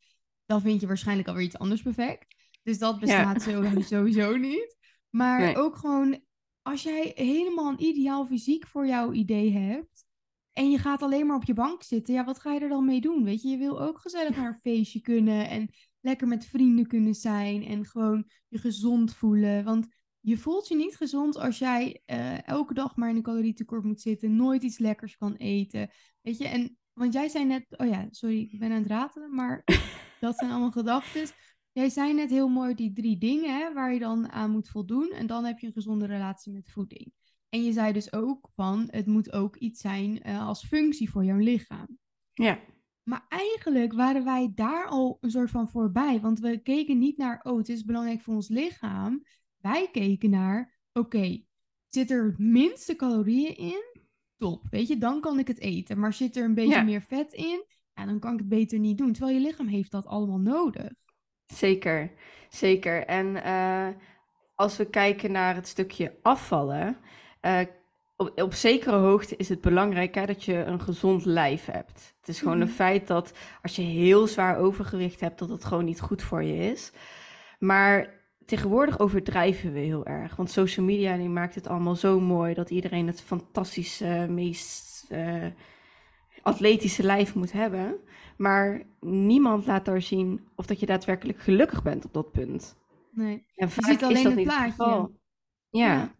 dan 0.46 0.62
vind 0.62 0.82
je 0.82 0.88
waarschijnlijk 0.88 1.28
alweer 1.28 1.44
iets 1.44 1.58
anders 1.58 1.82
perfect. 1.82 2.36
Dus 2.68 2.78
dat 2.78 3.00
bestaat 3.00 3.42
zo- 3.42 3.82
sowieso 3.82 4.36
niet. 4.38 4.78
Maar 5.10 5.40
Nee. 5.40 5.56
ook 5.56 5.76
gewoon, 5.76 6.20
als 6.62 6.84
jij 6.84 7.12
helemaal 7.16 7.72
een 7.72 7.84
ideaal 7.84 8.26
fysiek 8.26 8.68
voor 8.68 8.88
jouw 8.88 9.12
idee 9.12 9.52
hebt, 9.52 10.06
en 10.54 10.72
je 10.72 10.78
gaat 10.78 11.02
alleen 11.02 11.28
maar 11.28 11.36
op 11.36 11.44
je 11.44 11.54
bank 11.54 11.84
zitten, 11.84 12.14
ja, 12.14 12.24
wat 12.26 12.40
ga 12.40 12.54
je 12.54 12.60
er 12.60 12.70
dan 12.70 12.86
mee 12.86 13.02
doen? 13.02 13.24
Weet 13.24 13.42
je, 13.42 13.50
je 13.50 13.58
wil 13.58 13.82
ook 13.82 14.00
gezellig 14.00 14.36
naar 14.36 14.48
een 14.48 14.60
feestje 14.60 15.02
kunnen 15.02 15.50
en 15.50 15.70
lekker 16.00 16.28
met 16.28 16.46
vrienden 16.46 16.88
kunnen 16.88 17.14
zijn 17.14 17.64
en 17.66 17.86
gewoon 17.86 18.30
je 18.48 18.58
gezond 18.58 19.16
voelen. 19.16 19.64
Want 19.64 19.88
je 20.20 20.38
voelt 20.38 20.68
je 20.68 20.76
niet 20.76 20.96
gezond 20.96 21.38
als 21.38 21.58
jij 21.58 22.02
eh, 22.06 22.48
elke 22.48 22.74
dag 22.74 22.96
maar 22.96 23.10
in 23.10 23.16
een 23.16 23.22
calorietekort 23.22 23.84
moet 23.84 24.02
zitten, 24.02 24.36
nooit 24.36 24.64
iets 24.64 24.78
lekkers 24.78 25.18
kan 25.18 25.34
eten. 25.36 25.90
Weet 26.22 26.38
je, 26.38 26.48
en 26.48 26.78
want 26.94 27.14
jij 27.14 27.28
zei 27.28 27.46
net, 27.46 27.66
oh 27.70 27.88
ja, 27.88 28.08
sorry, 28.10 28.50
ik 28.52 28.60
ben 28.60 28.72
aan 28.72 28.78
het 28.82 28.88
ratelen, 28.92 29.36
maar 29.36 29.64
dat 30.20 30.38
zijn 30.38 30.52
allemaal 30.52 30.72
gedachten. 30.72 31.28
Jij 31.78 31.90
zei 31.90 32.14
net 32.14 32.30
heel 32.30 32.48
mooi 32.48 32.76
die 32.76 32.94
drie 32.94 33.18
dingen 33.18 33.58
hè, 33.58 33.74
waar 33.74 33.94
je 33.94 34.00
dan 34.00 34.32
aan 34.32 34.52
moet 34.52 34.70
voldoen 34.70 35.12
en 35.12 35.28
dan 35.28 35.46
heb 35.46 35.60
je 35.60 35.68
een 35.68 35.74
gezonde 35.74 36.06
relatie 36.06 36.54
met 36.54 36.70
voeding. 36.70 37.14
En 37.50 37.64
je 37.64 37.72
zei 37.72 37.94
dus 37.94 38.14
ook 38.14 38.50
van, 38.56 38.88
het 38.92 39.06
moet 39.06 39.34
ook 39.34 39.56
iets 39.56 39.82
zijn 39.82 40.22
eh, 40.22 40.48
als 40.48 40.66
functie 40.66 41.10
voor 41.10 41.24
jouw 41.26 41.38
lichaam. 41.38 41.98
Ja, 42.34 42.60
Maar 43.04 43.26
eigenlijk 43.30 43.94
waren 43.94 44.24
wij 44.24 44.52
daar 44.56 44.88
al 44.88 45.18
een 45.22 45.32
soort 45.32 45.50
van 45.50 45.70
voorbij. 45.70 46.20
Want 46.22 46.40
we 46.40 46.58
keken 46.58 46.98
niet 47.00 47.18
naar, 47.18 47.40
oh, 47.44 47.58
het 47.58 47.70
is 47.70 47.84
belangrijk 47.84 48.22
voor 48.22 48.36
ons 48.36 48.50
lichaam. 48.50 49.24
Wij 49.58 49.90
keken 49.92 50.30
naar, 50.30 50.80
oké, 50.94 51.44
zit 51.88 52.12
er 52.12 52.26
het 52.26 52.38
minste 52.38 52.96
calorieën 52.96 53.58
in? 53.58 53.84
Top, 54.38 54.68
weet 54.70 54.88
je, 54.88 54.98
dan 54.98 55.22
kan 55.22 55.40
ik 55.40 55.48
het 55.48 55.60
eten. 55.60 56.00
Maar 56.00 56.14
zit 56.14 56.36
er 56.36 56.44
een 56.44 56.54
beetje 56.54 56.74
Ja. 56.74 56.84
meer 56.84 57.02
vet 57.02 57.34
in? 57.34 57.66
Ja, 57.94 58.06
dan 58.06 58.20
kan 58.20 58.34
ik 58.34 58.40
het 58.40 58.50
beter 58.50 58.80
niet 58.80 58.98
doen. 58.98 59.12
Terwijl 59.12 59.38
je 59.38 59.46
lichaam 59.46 59.68
heeft 59.68 59.92
dat 59.92 60.06
allemaal 60.06 60.40
nodig. 60.40 61.06
Zeker. 61.48 62.12
Zeker. 62.50 63.06
En 63.06 63.44
eh, 63.44 63.88
als 64.56 64.78
we 64.78 64.86
kijken 64.86 65.32
naar 65.32 65.56
het 65.56 65.68
stukje 65.68 66.14
afvallen, 66.22 66.98
eh, 67.42 67.60
op, 68.16 68.42
op 68.42 68.54
zekere 68.54 68.96
hoogte 68.96 69.36
is 69.36 69.50
het 69.50 69.62
belangrijk 69.62 70.16
hè, 70.16 70.26
dat 70.26 70.44
je 70.44 70.54
een 70.54 70.82
gezond 70.82 71.26
lijf 71.26 71.66
hebt. 71.66 72.14
Het 72.20 72.28
is 72.30 72.40
gewoon 72.40 72.58
Mhm. 72.58 72.68
een 72.68 72.74
feit 72.74 73.08
dat 73.08 73.32
als 73.62 73.76
je 73.76 73.82
heel 73.82 74.28
zwaar 74.28 74.58
overgewicht 74.58 75.20
hebt, 75.20 75.40
dat 75.40 75.50
het 75.50 75.66
gewoon 75.66 75.86
niet 75.86 76.00
goed 76.02 76.22
voor 76.22 76.44
je 76.44 76.72
is. 76.72 76.92
Maar 77.60 78.16
tegenwoordig 78.46 79.00
overdrijven 79.00 79.74
we 79.74 79.80
heel 79.80 80.06
erg. 80.06 80.36
Want 80.36 80.52
social 80.52 80.86
media 80.86 81.18
die 81.18 81.30
maakt 81.30 81.56
het 81.56 81.68
allemaal 81.68 81.96
zo 81.96 82.20
mooi 82.20 82.54
dat 82.54 82.70
iedereen 82.70 83.08
het 83.08 83.22
fantastische, 83.22 84.26
meest 84.30 85.06
eh, 85.10 85.46
atletische 86.42 87.04
lijf 87.04 87.36
moet 87.36 87.52
hebben. 87.52 87.96
Maar 88.38 88.84
niemand 89.00 89.66
laat 89.66 89.86
daar 89.86 90.02
zien 90.02 90.48
of 90.56 90.66
dat 90.66 90.80
je 90.80 90.86
daadwerkelijk 90.86 91.40
gelukkig 91.40 91.84
bent 91.84 92.06
op 92.06 92.14
dat 92.14 92.32
punt. 92.32 92.76
Nee. 93.12 93.46
En 93.56 93.68
Je 93.76 93.84
ziet 93.84 94.04
alleen 94.04 94.18
is 94.18 94.24
dat 94.24 94.34
het 94.34 94.44
plaatje. 94.44 95.12
Ja, 95.70 95.86
Ja. 95.86 96.16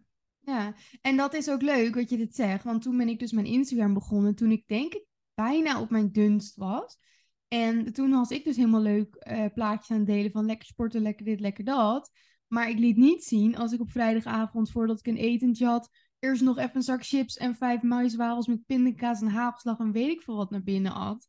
Ja, 0.48 0.74
en 1.00 1.16
dat 1.16 1.34
is 1.34 1.50
ook 1.50 1.62
leuk 1.62 1.94
dat 1.94 2.10
je 2.10 2.16
dit 2.16 2.34
zegt. 2.34 2.64
Want 2.64 2.82
toen 2.82 2.96
ben 2.96 3.08
ik 3.08 3.18
dus 3.18 3.32
mijn 3.32 3.46
Instagram 3.46 3.94
begonnen. 3.94 4.34
Toen 4.34 4.50
ik 4.50 4.66
denk 4.66 4.94
ik 4.94 5.04
bijna 5.34 5.80
op 5.80 5.90
mijn 5.90 6.12
dunst 6.12 6.56
was. 6.56 6.98
En 7.48 7.92
toen 7.92 8.10
was 8.10 8.30
ik 8.30 8.44
dus 8.44 8.56
helemaal 8.56 8.80
leuk 8.80 9.14
eh, 9.14 9.44
plaatjes 9.54 9.90
aan 9.90 9.96
het 9.96 10.06
delen 10.06 10.30
van 10.30 10.46
lekker 10.46 10.66
sporten, 10.66 11.02
lekker 11.02 11.24
dit, 11.24 11.40
lekker 11.40 11.64
dat. 11.64 12.10
Maar 12.46 12.68
ik 12.68 12.78
liet 12.78 12.96
niet 12.96 13.24
zien 13.24 13.56
als 13.56 13.72
ik 13.72 13.80
op 13.80 13.90
vrijdagavond 13.90 14.70
voordat 14.70 14.98
ik 14.98 15.06
een 15.06 15.16
etentje 15.16 15.66
had. 15.66 15.90
Eerst 16.18 16.42
nog 16.42 16.58
even 16.58 16.76
een 16.76 16.82
zak 16.82 17.04
chips 17.04 17.36
en 17.36 17.56
vijf 17.56 17.82
maiswafels 17.82 18.46
met 18.46 18.66
pindakaas 18.66 19.20
en 19.20 19.28
hagelslag 19.28 19.78
en 19.78 19.92
weet 19.92 20.10
ik 20.10 20.22
veel 20.22 20.36
wat 20.36 20.50
naar 20.50 20.62
binnen 20.62 20.92
at. 20.92 21.26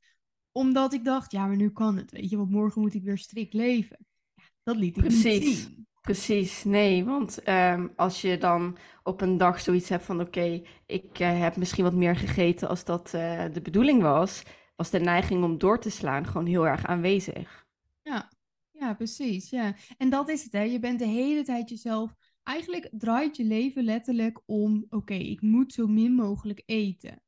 Omdat 0.60 0.94
ik 0.94 1.04
dacht, 1.04 1.32
ja, 1.32 1.46
maar 1.48 1.56
nu 1.56 1.70
kan 1.70 1.98
het, 1.98 2.12
weet 2.12 2.30
je, 2.30 2.38
want 2.38 2.50
morgen 2.50 2.82
moet 2.82 2.94
ik 2.94 3.04
weer 3.04 3.18
strikt 3.18 3.54
leven. 3.54 3.98
Ja, 4.34 4.44
dat 4.64 4.76
liet 4.76 4.98
ik 4.98 5.04
niet 5.04 5.14
zien. 5.14 5.88
precies. 6.02 6.64
Nee, 6.64 7.06
want 7.06 7.44
ehm, 7.44 7.88
als 7.96 8.22
je 8.22 8.38
dan 8.38 8.78
op 9.04 9.22
een 9.22 9.38
dag 9.38 9.60
zoiets 9.60 9.90
hebt 9.90 10.06
van 10.06 10.22
oké, 10.22 10.62
ik 10.86 11.20
eh, 11.20 11.40
heb 11.40 11.56
misschien 11.56 11.84
wat 11.84 11.94
meer 11.94 12.16
gegeten 12.16 12.70
als 12.70 12.84
dat 12.84 13.14
eh, 13.14 13.46
de 13.54 13.62
bedoeling 13.62 14.02
was, 14.02 14.44
was 14.76 14.90
de 14.90 15.00
neiging 15.00 15.44
om 15.44 15.58
door 15.58 15.80
te 15.80 15.90
slaan 15.90 16.28
gewoon 16.28 16.46
heel 16.46 16.68
erg 16.68 16.86
aanwezig. 16.86 17.68
Ja, 18.02 18.30
ja, 18.72 18.94
precies. 18.94 19.50
Ja. 19.50 19.76
En 19.98 20.10
dat 20.10 20.30
is 20.30 20.44
het, 20.44 20.52
hè. 20.52 20.62
Je 20.62 20.80
bent 20.80 21.00
de 21.00 21.08
hele 21.08 21.44
tijd 21.44 21.70
jezelf... 21.70 22.16
Eigenlijk 22.44 22.90
draait 22.92 23.38
je 23.38 23.44
leven 23.44 23.84
letterlijk 23.84 24.42
om... 24.46 24.86
Oké, 24.90 25.14
ik 25.14 25.42
moet 25.42 25.74
zo 25.74 25.88
min 25.88 26.14
mogelijk 26.14 26.64
eten. 26.66 27.22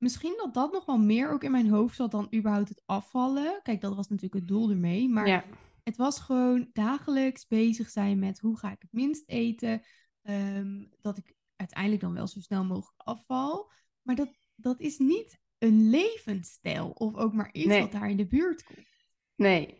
Misschien 0.00 0.34
dat 0.36 0.54
dat 0.54 0.72
nog 0.72 0.84
wel 0.84 0.98
meer 0.98 1.30
ook 1.30 1.44
in 1.44 1.50
mijn 1.50 1.68
hoofd 1.68 1.96
zat 1.96 2.10
dan 2.10 2.28
überhaupt 2.34 2.68
het 2.68 2.82
afvallen. 2.86 3.60
Kijk, 3.62 3.80
dat 3.80 3.94
was 3.94 4.08
natuurlijk 4.08 4.34
het 4.34 4.48
doel 4.48 4.70
ermee. 4.70 5.08
Maar 5.08 5.28
Ja, 5.28 5.44
het 5.82 5.96
was 5.96 6.20
gewoon 6.20 6.68
dagelijks 6.72 7.46
bezig 7.46 7.90
zijn 7.90 8.18
met... 8.18 8.38
Hoe 8.38 8.58
ga 8.58 8.70
ik 8.70 8.80
het 8.82 8.92
minst 8.92 9.22
eten? 9.26 9.82
Ehm, 10.22 10.84
dat 11.00 11.18
ik 11.18 11.34
uiteindelijk 11.56 12.00
dan 12.02 12.12
wel 12.12 12.26
zo 12.26 12.40
snel 12.40 12.64
mogelijk 12.64 13.00
afval. 13.04 13.70
Maar 14.02 14.14
dat, 14.14 14.28
dat 14.54 14.80
is 14.80 14.98
niet 14.98 15.38
een 15.58 15.90
levensstijl. 15.90 16.90
Of 16.90 17.14
ook 17.14 17.32
maar 17.32 17.52
iets 17.52 17.66
Nee. 17.66 17.80
wat 17.80 17.92
daar 17.92 18.10
in 18.10 18.16
de 18.16 18.26
buurt 18.26 18.62
komt. 18.64 18.86
nee. 19.36 19.78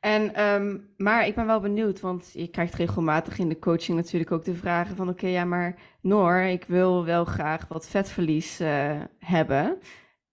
En, 0.00 0.34
ehm, 0.34 0.78
maar 0.96 1.26
ik 1.26 1.34
ben 1.34 1.46
wel 1.46 1.60
benieuwd, 1.60 2.00
want 2.00 2.30
je 2.32 2.48
krijgt 2.48 2.74
regelmatig 2.74 3.38
in 3.38 3.48
de 3.48 3.58
coaching 3.58 3.96
natuurlijk 3.96 4.30
ook 4.32 4.44
de 4.44 4.54
vragen 4.54 4.96
van 4.96 5.08
oké, 5.08 5.26
ja, 5.26 5.44
maar 5.44 5.78
Noor, 6.02 6.36
ik 6.40 6.64
wil 6.64 7.04
wel 7.04 7.24
graag 7.24 7.68
wat 7.68 7.88
vetverlies 7.88 8.60
eh, 8.60 9.00
hebben. 9.18 9.78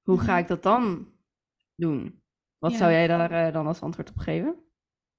Hoe 0.02 0.20
ga 0.20 0.32
Mhm. 0.32 0.42
ik 0.42 0.48
dat 0.48 0.64
dan 0.64 1.08
doen? 1.76 2.22
Wat 2.58 2.72
Ja. 2.72 2.78
zou 2.78 2.92
jij 2.92 3.08
daar 3.08 3.32
eh, 3.32 3.54
dan 3.54 3.68
als 3.68 3.82
antwoord 3.82 4.10
op 4.10 4.18
geven? 4.18 4.56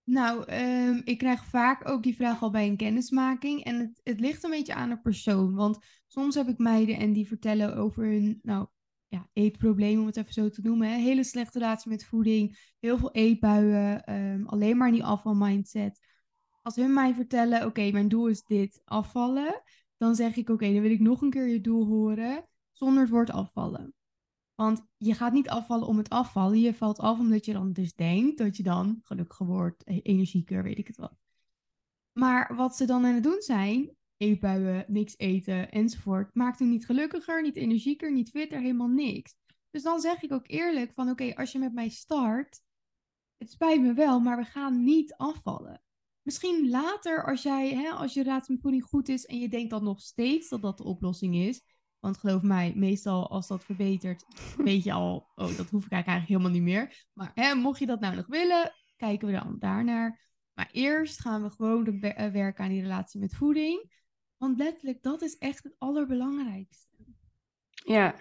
Nou, 0.05 0.45
ehm, 0.45 1.01
ik 1.05 1.19
krijg 1.19 1.45
vaak 1.45 1.89
ook 1.89 2.03
die 2.03 2.15
vraag 2.17 2.43
al 2.43 2.51
bij 2.51 2.67
een 2.67 2.77
kennismaking. 2.77 3.65
En 3.65 3.79
het, 3.79 4.01
het 4.03 4.21
ligt 4.21 4.45
een 4.45 4.51
beetje 4.51 4.75
aan 4.75 4.89
de 4.89 4.99
persoon. 5.01 5.55
Want 5.55 5.79
soms 6.07 6.35
heb 6.35 6.49
ik 6.49 6.59
meiden 6.59 6.97
en 6.97 7.13
die 7.13 7.27
vertellen 7.27 7.77
over 7.77 8.05
hun 8.05 8.39
nou, 8.43 8.67
ja, 9.09 9.29
eetproblemen, 9.33 10.01
om 10.01 10.07
het 10.07 10.17
even 10.17 10.33
zo 10.33 10.49
te 10.49 10.61
noemen. 10.63 10.89
Hele 10.89 11.25
slechte 11.25 11.59
relatie 11.59 11.91
met 11.91 12.05
voeding, 12.05 12.75
heel 12.79 12.99
veel 12.99 13.13
eetbuien, 13.13 14.05
ehm, 14.05 14.47
alleen 14.47 14.77
maar 14.77 14.91
die 14.91 15.05
afvalmindset. 15.05 16.07
Als 16.63 16.77
hun 16.77 16.93
mij 16.93 17.15
vertellen, 17.15 17.67
oké, 17.67 17.91
mijn 17.91 18.09
doel 18.09 18.27
is 18.27 18.43
dit, 18.43 18.81
afvallen, 18.85 19.63
dan 19.97 20.15
zeg 20.15 20.37
ik, 20.37 20.49
oké, 20.49 20.73
dan 20.73 20.83
wil 20.83 20.91
ik 20.91 21.01
nog 21.01 21.23
een 21.23 21.31
keer 21.31 21.49
je 21.49 21.61
doel 21.61 21.87
horen, 21.87 22.49
zonder 22.73 23.03
het 23.03 23.11
woord 23.11 23.31
afvallen. 23.31 23.95
Want 24.55 24.87
je 24.97 25.15
gaat 25.15 25.33
niet 25.33 25.49
afvallen 25.49 25.87
om 25.87 25.99
het 25.99 26.09
afvallen. 26.09 26.61
Je 26.61 26.75
valt 26.75 26.99
af 26.99 27.19
omdat 27.19 27.45
je 27.45 27.53
dan 27.53 27.73
dus 27.73 27.95
denkt 27.95 28.39
dat 28.39 28.57
je 28.57 28.63
dan 28.63 28.99
gelukkiger 29.03 29.47
wordt, 29.47 29.83
e-, 29.87 30.01
energieker, 30.03 30.63
weet 30.63 30.79
ik 30.79 30.87
het 30.87 30.97
wat. 30.97 31.17
Maar 32.13 32.57
wat 32.57 32.77
ze 32.77 32.85
dan 32.85 33.07
aan 33.07 33.15
het 33.15 33.23
doen 33.23 33.41
zijn, 33.41 33.97
eetbuien, 34.19 34.85
niks 34.89 35.15
eten 35.19 35.71
enzovoort, 35.71 36.35
maakt 36.35 36.61
u 36.61 36.65
niet 36.65 36.87
gelukkiger, 36.87 37.43
niet 37.43 37.57
energieker, 37.57 38.13
niet 38.13 38.31
fitter, 38.31 38.61
helemaal 38.61 38.89
niks. 38.89 39.37
Dus 39.71 39.83
dan 39.83 40.01
zeg 40.01 40.23
ik 40.23 40.33
ook 40.33 40.49
eerlijk 40.49 40.93
van 40.95 41.11
oké, 41.11 41.35
als 41.35 41.53
je 41.53 41.59
met 41.59 41.75
mij 41.75 41.89
start, 41.89 42.61
het 43.37 43.51
spijt 43.51 43.81
me 43.81 43.93
wel, 43.93 44.21
maar 44.21 44.37
we 44.37 44.45
gaan 44.45 44.85
niet 44.85 45.15
afvallen. 45.15 45.83
Misschien 46.23 46.71
later, 46.71 47.25
als, 47.25 47.43
jij, 47.43 47.75
hè, 47.75 47.91
als 47.91 48.15
je 48.15 48.23
raad 48.23 48.49
met 48.49 48.61
voeding 48.61 48.83
goed 48.83 49.09
is 49.09 49.27
en 49.27 49.39
je 49.39 49.49
denkt 49.49 49.71
dan 49.71 49.85
nog 49.85 50.01
steeds 50.01 50.49
dat 50.49 50.63
dat 50.63 50.79
de 50.79 50.85
oplossing 50.85 51.35
is. 51.35 51.63
Want 51.99 52.19
geloof 52.19 52.43
mij, 52.43 52.73
meestal 52.77 53.31
als 53.31 53.49
dat 53.49 53.65
verbetert, 53.65 54.25
weet 54.57 54.85
je 54.85 54.93
al, 54.93 55.31
oh, 55.35 55.57
dat 55.57 55.71
hoef 55.71 55.85
ik 55.85 55.93
eigenlijk 55.93 56.27
helemaal 56.27 56.51
niet 56.51 56.63
meer. 56.63 57.07
Maar 57.13 57.31
hè, 57.35 57.55
mocht 57.55 57.79
je 57.79 57.87
dat 57.87 58.01
nou 58.01 58.17
nog 58.17 58.27
willen, 58.27 58.73
kijken 58.97 59.29
we 59.29 59.35
dan 59.35 59.57
daarnaar. 59.59 60.27
Maar 60.55 60.69
eerst 60.73 61.21
gaan 61.21 61.43
we 61.43 61.51
gewoon 61.51 61.85
de, 61.85 62.15
uh, 62.19 62.33
werken 62.33 62.65
aan 62.65 62.71
die 62.71 62.83
relatie 62.83 63.21
met 63.21 63.35
voeding. 63.35 63.97
Want 64.39 64.59
letterlijk, 64.59 65.03
dat 65.03 65.23
is 65.23 65.39
echt 65.39 65.65
het 65.65 65.75
allerbelangrijkste. 65.79 66.97
Ja, 67.71 68.15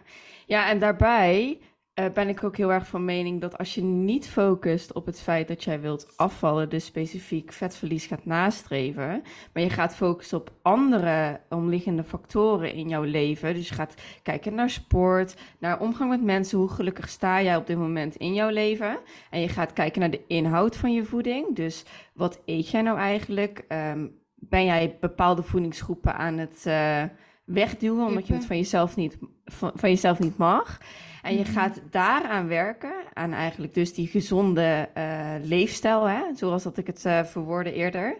ja 0.45 0.69
en 0.69 0.79
daarbij 0.79 1.59
uh, 1.99 2.05
ben 2.13 2.27
ik 2.27 2.43
ook 2.43 2.57
heel 2.57 2.71
erg 2.71 2.87
van 2.87 3.05
mening 3.05 3.41
dat 3.41 3.57
als 3.57 3.75
je 3.75 3.81
niet 3.83 4.27
focust 4.27 4.93
op 4.93 5.05
het 5.05 5.19
feit 5.19 5.47
dat 5.47 5.63
jij 5.63 5.81
wilt 5.81 6.17
afvallen, 6.17 6.69
dus 6.69 6.85
specifiek 6.85 7.51
vetverlies 7.51 8.05
gaat 8.05 8.25
nastreven, 8.25 9.23
maar 9.53 9.63
je 9.63 9.69
gaat 9.69 9.95
focussen 9.95 10.37
op 10.37 10.51
andere 10.61 11.41
omliggende 11.49 12.03
factoren 12.03 12.73
in 12.73 12.89
jouw 12.89 13.03
leven. 13.03 13.53
Dus 13.53 13.67
je 13.67 13.75
gaat 13.75 13.93
kijken 14.23 14.55
naar 14.55 14.69
sport, 14.69 15.35
naar 15.59 15.79
omgang 15.79 16.09
met 16.09 16.23
mensen, 16.23 16.57
hoe 16.57 16.69
gelukkig 16.69 17.09
sta 17.09 17.41
jij 17.41 17.55
op 17.55 17.67
dit 17.67 17.77
moment 17.77 18.15
in 18.15 18.33
jouw 18.33 18.49
leven. 18.49 18.99
En 19.29 19.39
je 19.39 19.49
gaat 19.49 19.73
kijken 19.73 19.99
naar 19.99 20.11
de 20.11 20.25
inhoud 20.27 20.75
van 20.75 20.93
je 20.93 21.03
voeding. 21.03 21.55
Dus 21.55 21.85
wat 22.13 22.41
eet 22.45 22.69
jij 22.69 22.81
nou 22.81 22.97
eigenlijk? 22.97 23.65
Um, 23.69 24.25
ben 24.39 24.65
jij 24.65 24.97
bepaalde 24.99 25.43
voedingsgroepen 25.43 26.15
aan 26.15 26.37
het 26.37 26.63
uh, 26.67 27.03
wegduwen 27.45 28.05
omdat 28.05 28.27
je 28.27 28.33
het 28.33 28.45
van 28.45 28.57
jezelf 28.57 28.95
niet, 28.95 29.17
van, 29.45 29.71
van 29.75 29.89
jezelf 29.89 30.19
niet 30.19 30.37
mag. 30.37 30.79
En 31.21 31.33
je 31.37 31.43
mhm. 31.43 31.51
gaat 31.51 31.81
daaraan 31.91 32.47
werken, 32.47 32.93
aan 33.13 33.33
eigenlijk 33.33 33.73
dus 33.73 33.93
die 33.93 34.07
gezonde 34.07 34.89
uh, 34.97 35.33
leefstijl, 35.41 36.05
hè, 36.05 36.21
zoals 36.35 36.63
dat 36.63 36.77
ik 36.77 36.87
het 36.87 37.05
uh, 37.05 37.23
verwoordde 37.23 37.73
eerder. 37.73 38.17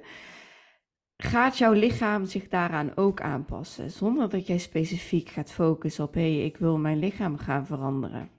Gaat 1.18 1.58
jouw 1.58 1.74
lichaam 1.74 2.26
zich 2.26 2.48
daaraan 2.48 2.92
ook 2.96 3.22
aanpassen, 3.22 3.92
zonder 3.92 4.30
dat 4.30 4.48
jij 4.48 4.58
specifiek 4.58 5.30
gaat 5.30 5.52
focussen 5.52 6.04
op, 6.04 6.14
hé, 6.14 6.36
hey, 6.36 6.46
ik 6.46 6.58
wil 6.58 6.78
mijn 6.78 7.00
lichaam 7.00 7.38
gaan 7.38 7.66
veranderen. 7.66 8.37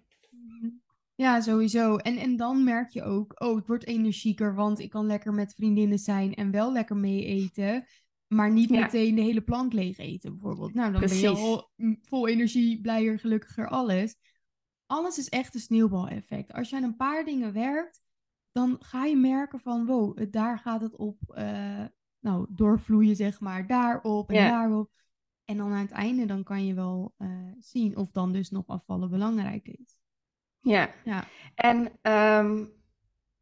Ja, 1.20 1.40
sowieso. 1.40 1.96
En, 1.96 2.16
en 2.16 2.36
dan 2.36 2.64
merk 2.64 2.90
je 2.90 3.02
ook, 3.02 3.40
oh, 3.42 3.58
ik 3.58 3.66
word 3.66 3.86
energieker, 3.86 4.54
want 4.54 4.78
ik 4.78 4.90
kan 4.90 5.06
lekker 5.06 5.34
met 5.34 5.54
vriendinnen 5.54 5.98
zijn 5.98 6.34
en 6.34 6.50
wel 6.50 6.72
lekker 6.72 6.96
mee 6.96 7.24
eten. 7.24 7.86
Maar 8.26 8.52
niet 8.52 8.70
meteen 8.70 9.14
de 9.14 9.20
hele 9.20 9.40
plank 9.40 9.72
leeg 9.72 9.98
eten, 9.98 10.32
bijvoorbeeld. 10.32 10.74
Nou, 10.74 10.92
dan 10.92 11.00
ben 11.00 11.16
je 11.16 11.28
al 11.28 11.70
vol 12.02 12.28
energie, 12.28 12.80
blijer, 12.80 13.18
gelukkiger, 13.18 13.68
alles. 13.68 14.16
Alles 14.86 15.18
is 15.18 15.28
echt 15.28 15.54
een 15.54 15.60
sneeuwbaleffect. 15.60 16.52
Als 16.52 16.70
je 16.70 16.76
aan 16.76 16.82
een 16.82 16.96
paar 16.96 17.24
dingen 17.24 17.52
werkt, 17.52 18.02
dan 18.52 18.76
ga 18.80 19.04
je 19.04 19.16
merken 19.16 19.60
van, 19.60 19.86
wow, 19.86 20.32
daar 20.32 20.58
gaat 20.58 20.80
het 20.80 20.96
op, 20.96 21.18
uh, 21.38 21.84
nou, 22.20 22.46
doorvloeien, 22.50 23.16
zeg 23.16 23.40
maar, 23.40 23.66
daarop 23.66 24.30
en 24.30 24.50
daarop. 24.50 24.90
En 25.44 25.56
dan 25.56 25.72
aan 25.72 25.80
het 25.82 25.90
einde, 25.90 26.26
dan 26.26 26.42
kan 26.42 26.66
je 26.66 26.74
wel 26.74 27.14
uh, 27.18 27.28
zien 27.58 27.96
of 27.96 28.10
dan 28.10 28.32
dus 28.32 28.50
nog 28.50 28.66
afvallen 28.66 29.10
belangrijk 29.10 29.68
is. 29.68 29.97
Ja. 30.60 30.90
ja. 31.04 31.24
En 31.54 31.92
um, 32.12 32.72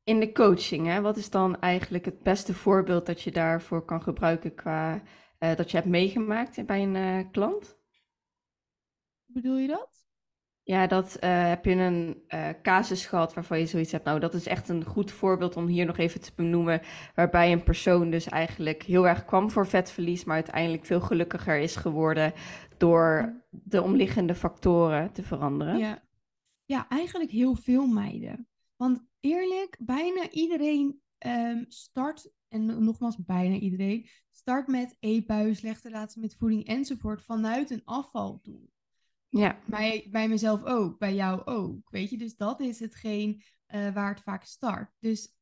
in 0.05 0.21
de 0.21 0.33
coaching, 0.33 0.87
hè, 0.87 1.01
wat 1.01 1.17
is 1.17 1.31
dan 1.31 1.61
eigenlijk 1.61 2.05
het 2.05 2.23
beste 2.23 2.55
voorbeeld 2.55 3.07
dat 3.07 3.23
je 3.23 3.31
daarvoor 3.31 3.85
kan 3.85 4.03
gebruiken 4.03 4.55
qua 4.55 5.03
uh, 5.41 5.55
dat 5.57 5.71
je 5.71 5.77
hebt 5.77 5.89
meegemaakt 5.89 6.67
bij 6.67 6.83
een 6.83 6.95
uh, 6.95 7.31
klant? 7.31 7.79
Bedoel 9.27 9.57
je 9.57 9.69
dat? 9.69 10.05
Ja, 10.63 10.87
dat 10.87 11.17
uh, 11.21 11.49
heb 11.49 11.65
je 11.65 11.75
een 11.75 12.23
casus 12.63 13.07
gehad 13.07 13.35
waarvan 13.35 13.59
je 13.59 13.67
zoiets 13.67 13.93
hebt. 13.93 14.05
Nou, 14.05 14.21
dat 14.21 14.35
is 14.35 14.47
echt 14.47 14.69
een 14.69 14.85
goed 14.85 15.11
voorbeeld 15.11 15.57
om 15.57 15.67
hier 15.67 15.87
nog 15.87 15.99
even 15.99 16.21
te 16.21 16.33
benoemen. 16.37 16.81
Waarbij 17.15 17.53
een 17.53 17.63
persoon 17.63 18.11
dus 18.11 18.29
eigenlijk 18.29 18.83
heel 18.83 19.09
erg 19.09 19.25
kwam 19.25 19.51
voor 19.51 19.67
vetverlies, 19.67 20.25
maar 20.25 20.35
uiteindelijk 20.35 20.85
veel 20.85 21.01
gelukkiger 21.01 21.59
is 21.59 21.77
geworden 21.77 22.33
door 22.77 23.35
de 23.51 23.83
omliggende 23.83 24.35
factoren 24.35 25.13
te 25.13 25.23
veranderen. 25.23 25.79
Ja, 25.79 26.03
ja, 26.67 26.89
eigenlijk 26.89 27.31
heel 27.31 27.55
veel 27.55 27.87
meiden. 27.87 28.49
Want 28.77 29.05
eerlijk, 29.21 29.77
bijna 29.81 30.31
iedereen 30.31 31.01
um, 31.27 31.65
start, 31.69 32.31
en 32.49 32.85
nogmaals 32.85 33.17
bijna 33.25 33.55
iedereen, 33.55 34.09
start 34.31 34.67
met 34.67 34.97
eetbuien, 35.01 35.57
slechte 35.57 35.89
relatie 35.89 36.21
met 36.21 36.37
voeding 36.37 36.67
enzovoort 36.67 37.25
vanuit 37.25 37.71
een 37.71 37.85
afvaldoel. 37.85 38.71
Ja. 39.29 39.59
Bij, 39.67 40.07
bij 40.11 40.29
mezelf 40.29 40.65
ook, 40.65 40.99
bij 40.99 41.15
jou 41.15 41.45
ook. 41.45 41.91
Weet 41.91 42.11
je, 42.11 42.19
dus 42.19 42.37
dat 42.37 42.61
is 42.61 42.81
hetgeen 42.81 43.43
uh, 43.75 43.95
waar 43.95 44.15
het 44.15 44.23
vaak 44.23 44.45
start. 44.45 44.93
Dus 44.99 45.35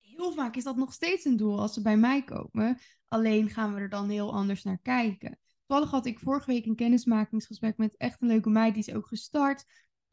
heel 0.00 0.32
vaak 0.32 0.56
is 0.56 0.64
dat 0.64 0.76
nog 0.76 0.92
steeds 0.92 1.24
een 1.24 1.36
doel 1.36 1.60
als 1.60 1.74
ze 1.74 1.82
bij 1.82 1.96
mij 1.96 2.22
komen. 2.24 2.78
Alleen 3.08 3.50
gaan 3.50 3.74
we 3.74 3.80
er 3.80 3.88
dan 3.88 4.08
heel 4.08 4.32
anders 4.32 4.62
naar 4.62 4.78
kijken. 4.78 5.38
Toevallig 5.66 5.90
had 5.90 6.06
ik 6.06 6.18
vorige 6.18 6.50
week 6.50 6.66
een 6.66 6.76
kennismakingsgesprek 6.76 7.76
met 7.76 7.96
echt 7.96 8.22
een 8.22 8.28
leuke 8.28 8.50
meid. 8.50 8.74
Die 8.74 8.84
is 8.86 8.94
ook 8.94 9.06
gestart. 9.06 9.64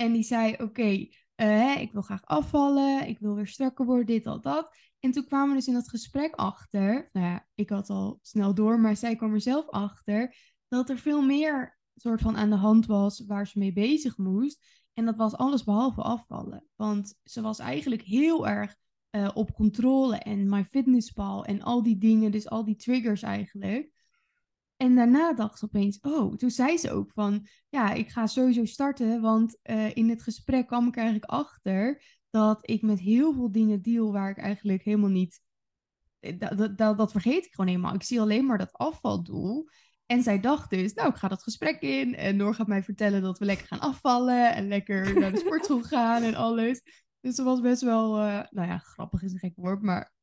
En 0.02 0.14
die 0.14 0.24
zei: 0.24 0.56
Oké, 0.58 1.08
uh, 1.42 1.82
ik 1.82 1.92
wil 1.92 2.02
graag 2.02 2.26
afvallen, 2.26 3.08
ik 3.08 3.20
wil 3.20 3.36
weer 3.36 3.48
strakker 3.48 3.86
worden, 3.86 4.06
dit, 4.06 4.26
al 4.26 4.42
dat. 4.42 4.76
En 5.00 5.12
toen 5.12 5.26
kwamen 5.26 5.50
we 5.50 5.56
dus 5.56 5.68
in 5.68 5.74
dat 5.74 5.90
gesprek 5.90 6.36
achter, 6.36 7.10
nou 7.12 7.26
ja, 7.26 7.48
ik 7.56 7.70
had 7.70 7.90
al 7.90 8.20
snel 8.22 8.54
door, 8.54 8.80
maar 8.80 8.96
zij 8.96 9.16
kwam 9.16 9.34
er 9.34 9.42
zelf 9.42 9.70
achter, 9.70 10.36
dat 10.68 10.90
er 10.90 10.98
veel 10.98 11.22
meer 11.22 11.78
soort 11.96 12.22
van 12.22 12.38
aan 12.38 12.50
de 12.50 12.56
hand 12.56 12.86
was 12.86 13.26
waar 13.26 13.48
ze 13.48 13.60
mee 13.60 13.74
bezig 13.74 14.18
moest. 14.18 14.66
En 14.94 15.06
dat 15.06 15.16
was 15.16 15.36
alles 15.36 15.64
behalve 15.64 16.02
afvallen. 16.02 16.66
Want 16.76 17.16
ze 17.24 17.42
was 17.42 17.60
eigenlijk 17.60 18.02
heel 18.02 18.48
erg 18.48 18.76
uh, 19.12 19.30
op 19.34 19.54
controle 19.54 20.18
en 20.18 20.50
MyFitnessPal 20.50 21.46
en 21.46 21.62
al 21.62 21.84
die 21.84 21.98
dingen, 21.98 22.32
dus 22.32 22.50
al 22.50 22.66
die 22.66 22.76
triggers 22.76 23.22
eigenlijk. 23.22 23.92
En 24.82 24.96
daarna 24.96 25.34
dacht 25.34 25.60
ze 25.60 25.66
opeens, 25.66 26.00
oh, 26.02 26.36
toen 26.36 26.50
zei 26.50 26.78
ze 26.78 26.92
ook 26.92 27.12
van, 27.12 27.48
ja, 27.70 27.94
ik 27.94 28.10
ga 28.10 28.28
sowieso 28.28 28.66
starten, 28.66 29.22
want 29.22 29.58
uh, 29.64 29.96
in 29.96 30.10
het 30.10 30.24
gesprek 30.24 30.68
kwam 30.68 30.88
ik 30.88 30.96
eigenlijk 30.96 31.32
achter 31.32 32.04
dat 32.30 32.70
ik 32.70 32.82
met 32.82 33.00
heel 33.00 33.34
veel 33.34 33.52
dingen 33.52 33.82
deal 33.82 34.12
waar 34.12 34.30
ik 34.30 34.38
eigenlijk 34.38 34.84
helemaal 34.84 35.10
niet, 35.10 35.42
eh, 36.20 36.40
dat, 36.40 36.78
dat, 36.78 36.98
dat 36.98 37.12
vergeet 37.12 37.46
ik 37.46 37.54
gewoon 37.54 37.70
helemaal. 37.70 37.94
Ik 37.94 38.04
zie 38.04 38.22
alleen 38.22 38.46
maar 38.46 38.58
dat 38.58 38.74
afvaldoel. 38.74 39.70
En 40.06 40.24
zij 40.24 40.40
dacht 40.40 40.70
dus, 40.70 40.94
nou, 40.94 41.10
ik 41.10 41.16
ga 41.16 41.28
dat 41.28 41.44
gesprek 41.44 41.82
in 41.82 42.16
en 42.16 42.36
Noor 42.36 42.56
gaat 42.56 42.68
mij 42.68 42.84
vertellen 42.84 43.22
dat 43.22 43.40
we 43.40 43.46
lekker 43.46 43.68
gaan 43.68 43.80
afvallen 43.80 44.56
en 44.56 44.68
lekker 44.68 45.20
naar 45.20 45.32
de 45.32 45.38
sportschool 45.40 45.82
gaan 45.94 46.24
en 46.24 46.36
alles. 46.36 46.82
Dus 47.20 47.36
ze 47.36 47.44
was 47.44 47.62
best 47.62 47.82
wel, 47.82 48.18
uh, 48.18 48.42
nou 48.50 48.68
ja, 48.68 48.78
grappig 48.78 49.24
is 49.24 49.32
een 49.32 49.40
gek 49.40 49.56
woord, 49.56 49.82
maar 49.82 50.14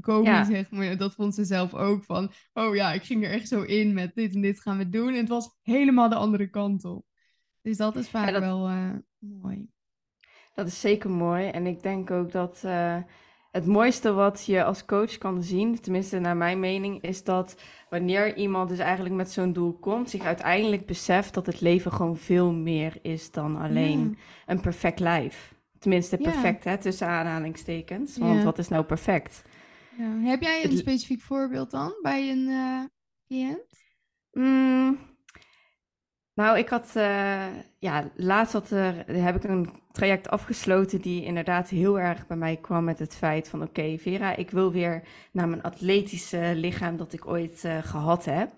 Kobe 0.00 0.28
ja. 0.28 0.44
zeg 0.44 0.70
maar, 0.70 0.96
dat 0.96 1.14
vond 1.14 1.34
ze 1.34 1.44
zelf 1.44 1.74
ook 1.74 2.04
van, 2.04 2.32
oh 2.52 2.74
ja, 2.74 2.92
ik 2.92 3.02
ging 3.02 3.24
er 3.24 3.30
echt 3.30 3.48
zo 3.48 3.62
in 3.62 3.92
met 3.92 4.14
dit 4.14 4.34
en 4.34 4.40
dit 4.40 4.60
gaan 4.60 4.78
we 4.78 4.88
doen. 4.88 5.08
En 5.08 5.20
het 5.20 5.28
was 5.28 5.58
helemaal 5.62 6.08
de 6.08 6.14
andere 6.14 6.50
kant 6.50 6.84
op. 6.84 7.04
Dus 7.62 7.76
dat 7.76 7.96
is 7.96 8.08
vaak 8.08 8.38
wel 8.38 8.70
uh, 8.70 8.90
mooi. 9.18 9.68
Dat 10.54 10.66
is 10.66 10.80
zeker 10.80 11.10
mooi. 11.10 11.48
En 11.48 11.66
ik 11.66 11.82
denk 11.82 12.10
ook 12.10 12.32
dat 12.32 12.62
uh, 12.64 12.96
het 13.50 13.66
mooiste 13.66 14.12
wat 14.12 14.44
je 14.44 14.64
als 14.64 14.84
coach 14.84 15.18
kan 15.18 15.42
zien, 15.42 15.80
tenminste 15.80 16.18
naar 16.18 16.36
mijn 16.36 16.60
mening, 16.60 17.02
is 17.02 17.24
dat 17.24 17.60
wanneer 17.90 18.36
iemand 18.36 18.68
dus 18.68 18.78
eigenlijk 18.78 19.14
met 19.14 19.30
zo'n 19.30 19.52
doel 19.52 19.72
komt, 19.72 20.10
zich 20.10 20.22
uiteindelijk 20.22 20.86
beseft 20.86 21.34
dat 21.34 21.46
het 21.46 21.60
leven 21.60 21.92
gewoon 21.92 22.16
veel 22.16 22.52
meer 22.52 22.98
is 23.02 23.30
dan 23.30 23.56
alleen 23.56 24.00
ja. 24.08 24.16
een 24.46 24.60
perfect 24.60 25.00
lijf. 25.00 25.54
Tenminste, 25.78 26.16
perfect, 26.16 26.64
ja. 26.64 26.70
hè, 26.70 26.78
tussen 26.78 27.08
aanhalingstekens. 27.08 28.18
Want 28.18 28.38
ja. 28.38 28.44
wat 28.44 28.58
is 28.58 28.68
nou 28.68 28.84
perfect? 28.84 29.42
Ja. 30.02 30.18
Heb 30.30 30.42
jij 30.42 30.64
een 30.64 30.70
het... 30.70 30.78
specifiek 30.78 31.20
voorbeeld 31.20 31.70
dan 31.70 31.94
bij 32.02 32.30
een 32.30 32.48
uh, 32.48 32.84
cliënt? 33.26 33.84
Mm, 34.32 34.98
nou, 36.34 36.58
ik 36.58 36.68
had, 36.68 36.92
uh, 36.96 37.46
ja, 37.78 38.10
laatst 38.16 38.52
had 38.52 38.70
er, 38.70 39.04
heb 39.06 39.36
ik 39.36 39.44
een 39.44 39.82
traject 39.92 40.28
afgesloten 40.28 41.00
die 41.00 41.24
inderdaad 41.24 41.68
heel 41.68 42.00
erg 42.00 42.26
bij 42.26 42.36
mij 42.36 42.56
kwam 42.56 42.84
met 42.84 42.98
het 42.98 43.16
feit 43.16 43.48
van, 43.48 43.62
oké, 43.62 43.80
okay, 43.80 43.98
Vera, 43.98 44.36
ik 44.36 44.50
wil 44.50 44.72
weer 44.72 45.02
naar 45.32 45.48
mijn 45.48 45.62
atletische 45.62 46.52
lichaam 46.54 46.96
dat 46.96 47.12
ik 47.12 47.26
ooit 47.26 47.62
uh, 47.64 47.78
gehad 47.82 48.24
heb. 48.24 48.50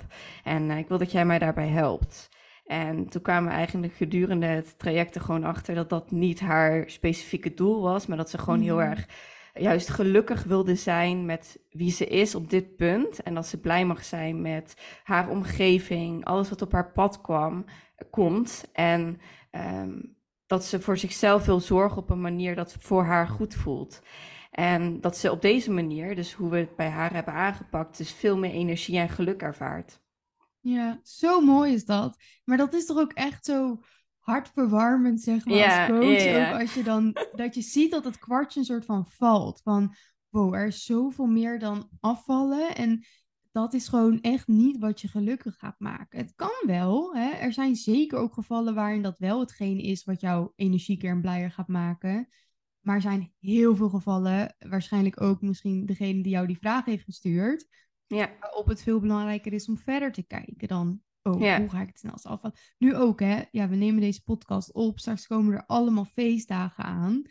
En 0.44 0.70
ik 0.70 0.88
wil 0.88 0.98
dat 0.98 1.12
jij 1.12 1.24
mij 1.26 1.38
daarbij 1.38 1.68
helpt. 1.68 2.28
En 2.64 3.08
toen 3.08 3.22
kwamen 3.22 3.48
we 3.50 3.56
eigenlijk 3.56 3.94
gedurende 3.94 4.46
het 4.46 4.78
traject 4.78 5.14
er 5.14 5.20
gewoon 5.20 5.44
achter 5.44 5.74
dat 5.74 5.88
dat 5.90 6.10
niet 6.10 6.40
haar 6.40 6.90
specifieke 6.90 7.54
doel 7.54 7.82
was, 7.82 8.06
maar 8.06 8.16
dat 8.16 8.30
ze 8.30 8.38
gewoon 8.38 8.60
heel 8.60 8.78
Mhm. 8.78 8.90
erg 8.90 9.06
juist 9.54 9.88
gelukkig 9.88 10.42
wilde 10.42 10.74
zijn 10.74 11.24
met 11.24 11.58
wie 11.70 11.90
ze 11.90 12.06
is 12.06 12.34
op 12.34 12.50
dit 12.50 12.76
punt. 12.76 13.22
En 13.22 13.34
dat 13.34 13.46
ze 13.46 13.60
blij 13.60 13.84
mag 13.84 14.04
zijn 14.04 14.42
met 14.42 14.74
haar 15.04 15.28
omgeving, 15.28 16.24
alles 16.24 16.48
wat 16.48 16.62
op 16.62 16.72
haar 16.72 16.92
pad 16.92 17.20
kwam, 17.20 17.64
komt. 18.10 18.68
En 18.72 19.20
ehm, 19.50 20.00
dat 20.46 20.64
ze 20.64 20.80
voor 20.80 20.98
zichzelf 20.98 21.44
wil 21.44 21.60
zorgen 21.60 21.98
op 21.98 22.10
een 22.10 22.20
manier 22.20 22.54
dat 22.54 22.76
voor 22.78 23.04
haar 23.04 23.28
goed 23.28 23.54
voelt. 23.54 24.02
En 24.50 25.00
dat 25.00 25.16
ze 25.16 25.30
op 25.30 25.42
deze 25.42 25.70
manier, 25.70 26.14
dus 26.14 26.32
hoe 26.32 26.50
we 26.50 26.56
het 26.56 26.76
bij 26.76 26.88
haar 26.88 27.12
hebben 27.12 27.34
aangepakt, 27.34 27.96
dus 27.96 28.12
veel 28.12 28.38
meer 28.38 28.50
energie 28.50 28.98
en 28.98 29.08
geluk 29.08 29.42
ervaart. 29.42 30.00
Ja, 30.60 31.00
zo 31.02 31.40
mooi 31.40 31.72
is 31.72 31.84
dat. 31.84 32.16
Maar 32.44 32.56
dat 32.56 32.74
is 32.74 32.86
toch 32.86 32.98
ook 32.98 33.12
echt 33.12 33.44
zo 33.44 33.80
hartverwarmend, 34.24 35.20
zeg 35.20 35.44
maar, 35.44 35.56
Ja, 35.56 35.86
als 35.86 35.98
coach. 35.98 36.24
ja. 36.24 36.52
Ook 36.54 36.60
als 36.60 36.74
je 36.74 36.82
dan, 36.82 37.16
dat 37.34 37.54
je 37.54 37.60
ziet 37.62 37.90
dat 37.90 38.04
het 38.04 38.18
kwartje 38.18 38.60
een 38.60 38.66
soort 38.66 38.84
van 38.84 39.06
valt. 39.08 39.60
Van, 39.62 39.94
wow, 40.28 40.54
er 40.54 40.66
is 40.66 40.84
zoveel 40.84 41.26
meer 41.26 41.58
dan 41.58 41.88
afvallen. 42.00 42.74
En 42.74 43.04
dat 43.52 43.74
is 43.74 43.88
gewoon 43.88 44.20
echt 44.20 44.46
niet 44.48 44.78
wat 44.78 45.00
je 45.00 45.08
gelukkig 45.08 45.56
gaat 45.58 45.78
maken. 45.78 46.18
Het 46.18 46.32
kan 46.36 46.62
wel, 46.66 47.14
hè. 47.16 47.30
Er 47.30 47.52
zijn 47.52 47.76
zeker 47.76 48.18
ook 48.18 48.34
gevallen 48.34 48.74
waarin 48.74 49.02
dat 49.02 49.18
wel 49.18 49.40
hetgeen 49.40 49.78
is 49.78 50.04
wat 50.04 50.20
jou 50.20 50.50
energieker 50.56 51.10
en 51.10 51.20
blijer 51.20 51.50
gaat 51.50 51.68
maken. 51.68 52.28
Maar 52.80 52.94
er 52.94 53.00
zijn 53.02 53.32
heel 53.40 53.76
veel 53.76 53.88
gevallen, 53.88 54.56
waarschijnlijk 54.58 55.20
ook 55.20 55.40
misschien 55.40 55.86
degene 55.86 56.22
die 56.22 56.32
jou 56.32 56.46
die 56.46 56.58
vraag 56.58 56.84
heeft 56.84 57.04
gestuurd, 57.04 57.68
Ja, 58.06 58.30
waarop 58.40 58.66
het 58.66 58.82
veel 58.82 59.00
belangrijker 59.00 59.52
is 59.52 59.68
om 59.68 59.78
verder 59.78 60.12
te 60.12 60.22
kijken 60.26 60.68
dan, 60.68 61.00
oh, 61.24 61.40
Ja. 61.40 61.58
hoe 61.60 61.68
ga 61.70 61.80
ik 61.80 61.86
het 61.88 61.98
snelst 61.98 62.26
afvallen? 62.26 62.56
Nu 62.78 62.94
ook, 62.94 63.20
hè. 63.20 63.42
Ja, 63.50 63.68
we 63.68 63.76
nemen 63.76 64.00
deze 64.00 64.22
podcast 64.22 64.72
op. 64.72 64.98
Straks 64.98 65.26
komen 65.26 65.54
er 65.54 65.66
allemaal 65.66 66.04
feestdagen 66.04 66.84
aan. 66.84 67.22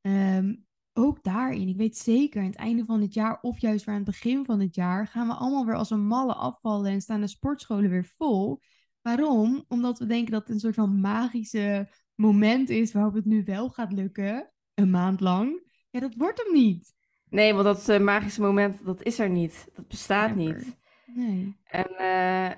Ehm, 0.00 0.54
ook 0.92 1.22
daarin, 1.22 1.68
ik 1.68 1.76
weet 1.76 1.96
zeker, 1.96 2.40
aan 2.40 2.46
het 2.46 2.56
einde 2.56 2.84
van 2.84 3.00
het 3.00 3.14
jaar 3.14 3.38
of 3.40 3.58
juist 3.60 3.84
weer 3.84 3.94
aan 3.94 4.00
het 4.00 4.10
begin 4.10 4.44
van 4.44 4.60
het 4.60 4.74
jaar, 4.74 5.06
gaan 5.06 5.26
we 5.26 5.34
allemaal 5.34 5.66
weer 5.66 5.74
als 5.74 5.90
een 5.90 6.06
malle 6.06 6.34
afvallen 6.34 6.90
en 6.92 7.00
staan 7.00 7.20
de 7.20 7.26
sportscholen 7.26 7.90
weer 7.90 8.12
vol. 8.16 8.60
Waarom? 9.02 9.64
Omdat 9.68 9.98
we 9.98 10.06
denken 10.06 10.32
dat 10.32 10.40
het 10.42 10.50
een 10.50 10.60
soort 10.60 10.74
van 10.74 11.00
magische 11.00 11.88
moment 12.14 12.68
is 12.68 12.92
waarop 12.92 13.14
het 13.14 13.24
nu 13.24 13.44
wel 13.44 13.68
gaat 13.68 13.92
lukken, 13.92 14.50
een 14.74 14.90
maand 14.90 15.20
lang. 15.20 15.72
Ja, 15.90 16.00
dat 16.00 16.14
wordt 16.14 16.42
hem 16.44 16.52
niet. 16.52 16.92
nee, 17.28 17.52
want 17.52 17.64
dat 17.64 17.88
eh, 17.88 18.00
magische 18.00 18.40
moment, 18.40 18.84
dat 18.84 19.02
is 19.02 19.18
er 19.18 19.30
niet. 19.30 19.66
Dat 19.74 19.88
bestaat 19.88 20.34
Never. 20.34 20.54
niet. 20.54 20.76
Nee. 21.06 21.56
En 21.64 21.86
eh, 21.98 22.56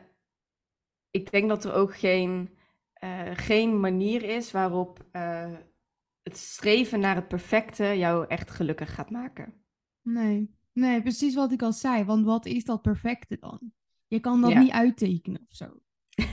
ik 1.16 1.30
denk 1.30 1.48
dat 1.48 1.64
er 1.64 1.72
ook 1.72 1.96
geen, 1.96 2.56
eh, 2.92 3.30
geen 3.32 3.80
manier 3.80 4.22
is 4.22 4.50
waarop 4.50 5.04
eh, 5.12 5.52
het 6.22 6.36
streven 6.36 7.00
naar 7.00 7.14
het 7.14 7.28
perfecte 7.28 7.84
jou 7.84 8.24
echt 8.28 8.50
gelukkig 8.50 8.94
gaat 8.94 9.10
maken. 9.10 9.54
Nee, 10.02 10.50
nee, 10.72 11.02
precies 11.02 11.34
wat 11.34 11.52
ik 11.52 11.62
al 11.62 11.72
zei. 11.72 12.04
Want 12.04 12.24
wat 12.24 12.46
is 12.46 12.64
dat 12.64 12.82
perfecte 12.82 13.36
dan? 13.40 13.60
Je 14.06 14.20
kan 14.20 14.40
dat 14.40 14.50
Ja. 14.50 14.58
niet 14.58 14.70
uittekenen 14.72 15.40
of 15.48 15.56
zo. 15.56 15.66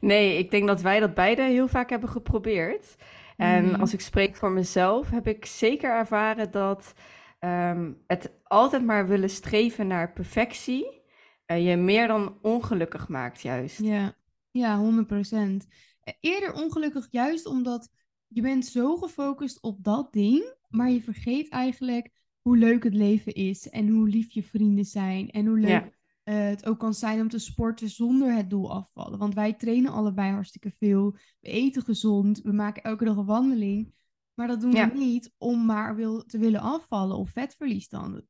Nee, 0.00 0.38
ik 0.38 0.50
denk 0.50 0.66
dat 0.66 0.80
wij 0.82 1.00
dat 1.00 1.14
beide 1.14 1.42
heel 1.42 1.68
vaak 1.68 1.90
hebben 1.90 2.08
geprobeerd. 2.08 2.94
En 3.36 3.64
Mhm. 3.64 3.80
als 3.80 3.92
ik 3.92 4.00
spreek 4.00 4.36
voor 4.36 4.50
mezelf, 4.50 5.10
heb 5.10 5.26
ik 5.26 5.44
zeker 5.44 5.90
ervaren 5.90 6.50
dat 6.50 6.94
ehm, 7.38 7.92
het 8.06 8.30
altijd 8.42 8.84
maar 8.84 9.08
willen 9.08 9.30
streven 9.30 9.86
naar 9.86 10.12
perfectie 10.12 11.02
eh, 11.44 11.68
je 11.70 11.76
meer 11.76 12.06
dan 12.06 12.38
ongelukkig 12.42 13.08
maakt, 13.08 13.40
juist. 13.40 13.78
Ja, 13.78 14.16
ja, 14.50 14.78
100%. 14.78 15.66
Eh, 16.00 16.14
Eerder 16.20 16.52
ongelukkig 16.52 17.08
juist 17.10 17.46
omdat 17.46 17.88
je 18.28 18.42
bent 18.42 18.66
zo 18.66 18.96
gefocust 18.96 19.60
op 19.62 19.84
dat 19.84 20.12
ding, 20.12 20.54
maar 20.68 20.90
je 20.90 21.02
vergeet 21.02 21.48
eigenlijk 21.48 22.10
hoe 22.40 22.56
leuk 22.56 22.84
het 22.84 22.94
leven 22.94 23.32
is 23.34 23.68
en 23.68 23.88
hoe 23.88 24.08
lief 24.08 24.32
je 24.32 24.42
vrienden 24.42 24.84
zijn 24.84 25.30
en 25.30 25.46
hoe 25.46 25.58
leuk 25.58 25.68
Ja. 25.70 25.90
eh, 26.22 26.48
het 26.48 26.66
ook 26.66 26.78
kan 26.78 26.94
zijn 26.94 27.20
om 27.20 27.28
te 27.28 27.38
sporten 27.38 27.88
zonder 27.88 28.34
het 28.34 28.50
doel 28.50 28.72
afvallen. 28.72 29.18
Want 29.18 29.34
wij 29.34 29.52
trainen 29.52 29.92
allebei 29.92 30.32
hartstikke 30.32 30.70
veel, 30.78 31.16
we 31.40 31.48
eten 31.48 31.82
gezond, 31.82 32.40
we 32.42 32.52
maken 32.52 32.82
elke 32.82 33.04
dag 33.04 33.16
een 33.16 33.24
wandeling, 33.24 33.94
maar 34.34 34.46
dat 34.46 34.60
doen 34.60 34.72
Ja. 34.72 34.90
we 34.90 34.98
niet 34.98 35.32
om 35.38 35.64
maar 35.66 35.96
wil, 35.96 36.24
te 36.24 36.38
willen 36.38 36.60
afvallen 36.60 37.16
of 37.16 37.30
vetverlies 37.30 37.88
dan 37.88 38.22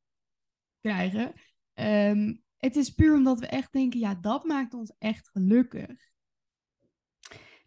krijgen. 0.81 1.33
Ehm, 1.73 2.33
het 2.65 2.75
is 2.75 2.89
puur 2.89 3.13
omdat 3.13 3.39
we 3.39 3.47
echt 3.47 3.73
denken, 3.73 3.99
ja, 3.99 4.15
dat 4.21 4.43
maakt 4.43 4.73
ons 4.73 4.93
echt 4.99 5.29
gelukkig. 5.29 5.91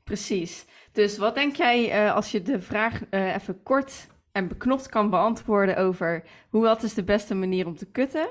Precies. 0.05 0.65
Dus 0.93 1.19
wat 1.19 1.35
denk 1.35 1.57
jij 1.57 1.91
eh, 1.91 2.15
als 2.15 2.31
je 2.31 2.43
de 2.43 2.61
vraag 2.61 3.05
eh, 3.09 3.35
even 3.35 3.63
kort 3.63 4.07
en 4.33 4.49
beknopt 4.49 4.89
kan 4.89 5.11
beantwoorden 5.11 5.77
over 5.77 6.25
hoe 6.51 6.63
wat 6.63 6.83
is 6.83 6.95
de 6.95 7.05
beste 7.05 7.35
manier 7.35 7.67
om 7.67 7.77
te 7.77 7.91
kutten? 7.91 8.29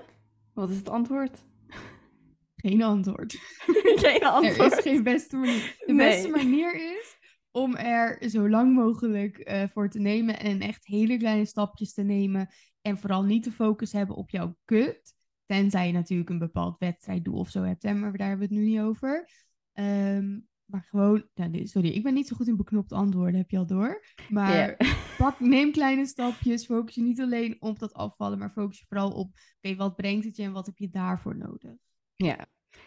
Wat 0.54 0.70
is 0.70 0.78
het 0.78 0.90
antwoord? 0.90 1.44
Geen 2.56 2.84
antwoord. 2.84 3.34
Geen 4.04 4.22
Er 4.22 4.28
antwoord. 4.28 4.72
is 4.72 4.80
geen 4.84 5.04
beste 5.04 5.36
manier. 5.38 5.76
De 5.86 5.94
Nee. 5.94 6.08
beste 6.08 6.30
manier 6.30 6.76
is 6.76 7.16
om 7.52 7.76
er 7.76 8.30
zo 8.30 8.50
lang 8.50 8.74
mogelijk 8.74 9.38
eh, 9.38 9.64
voor 9.74 9.90
te 9.90 10.00
nemen 10.00 10.40
en 10.40 10.60
echt 10.62 10.86
hele 10.86 11.18
kleine 11.18 11.46
stapjes 11.46 11.94
te 11.94 12.04
nemen. 12.04 12.50
En 12.82 12.98
vooral 12.98 13.24
niet 13.24 13.44
de 13.44 13.52
focus 13.52 13.92
hebben 13.92 14.16
op 14.16 14.30
jouw 14.30 14.58
kut. 14.66 15.16
Tenzij 15.48 15.88
je 15.88 15.94
natuurlijk 15.94 16.30
een 16.30 16.40
bepaald 16.40 16.78
wedstrijddoel 16.80 17.38
of 17.40 17.50
zo 17.50 17.64
hebt, 17.64 17.84
hè, 17.84 17.94
maar 17.94 18.18
daar 18.18 18.28
hebben 18.28 18.48
we 18.48 18.54
het 18.56 18.64
nu 18.64 18.70
niet 18.70 18.80
over. 18.80 19.30
Ehm, 19.74 20.40
maar 20.66 20.84
gewoon, 20.90 21.28
nou, 21.34 21.68
sorry, 21.68 21.90
ik 21.90 22.04
ben 22.04 22.14
niet 22.14 22.28
zo 22.28 22.36
goed 22.36 22.48
in 22.48 22.56
beknopt 22.56 22.92
antwoorden, 22.92 23.36
heb 23.40 23.50
je 23.50 23.58
al 23.58 23.66
door. 23.66 24.04
Maar 24.30 24.78
pak, 25.18 25.40
neem 25.40 25.72
kleine 25.72 26.06
stapjes. 26.06 26.66
Focus 26.66 26.96
je 26.96 27.02
niet 27.02 27.22
alleen 27.22 27.56
op 27.60 27.80
dat 27.80 27.94
afvallen, 27.94 28.38
maar 28.38 28.50
focus 28.52 28.80
je 28.80 28.86
vooral 28.88 29.12
op, 29.12 29.32
oké, 29.62 29.76
wat 29.76 29.96
brengt 29.96 30.26
het 30.26 30.36
je 30.36 30.44
en 30.44 30.52
wat 30.52 30.66
heb 30.66 30.78
je 30.78 30.90
daarvoor 30.90 31.38
nodig? 31.38 31.72
Ja. 32.16 32.46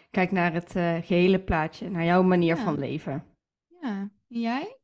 Kijk 0.09 0.31
naar 0.31 0.53
het 0.53 0.75
eh, 0.75 0.97
gehele 1.01 1.39
plaatje, 1.39 1.89
naar 1.89 2.05
jouw 2.05 2.23
manier 2.23 2.55
Ja. 2.55 2.63
van 2.63 2.79
leven. 2.79 3.23
Ja, 3.81 3.97
en 4.29 4.39
jij? 4.39 4.77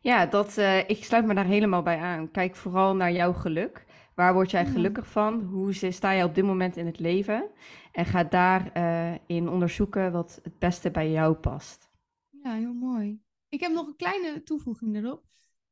Ja, 0.00 0.26
dat, 0.26 0.58
eh, 0.58 0.78
ik 0.88 1.04
sluit 1.04 1.26
me 1.26 1.34
daar 1.34 1.44
helemaal 1.44 1.82
bij 1.82 1.98
aan. 1.98 2.30
Kijk 2.30 2.56
vooral 2.56 2.96
naar 2.96 3.12
jouw 3.12 3.32
geluk. 3.32 3.84
Waar 4.14 4.34
word 4.34 4.50
jij 4.50 4.66
gelukkig 4.66 5.06
van? 5.06 5.42
Hoe 5.42 5.72
sta 5.72 6.10
je 6.10 6.24
op 6.24 6.34
dit 6.34 6.44
moment 6.44 6.76
in 6.76 6.86
het 6.86 6.98
leven? 6.98 7.50
En 7.92 8.04
ga 8.04 8.24
daarin 8.24 9.20
in 9.26 9.48
onderzoeken 9.48 10.12
wat 10.12 10.40
het 10.42 10.58
beste 10.58 10.90
bij 10.90 11.10
jou 11.10 11.34
past. 11.34 11.90
Ja, 12.30 12.54
heel 12.54 12.72
mooi. 12.72 13.20
Ik 13.48 13.60
heb 13.60 13.72
nog 13.72 13.86
een 13.86 13.96
kleine 13.96 14.42
toevoeging 14.42 14.96
erop. 14.96 15.24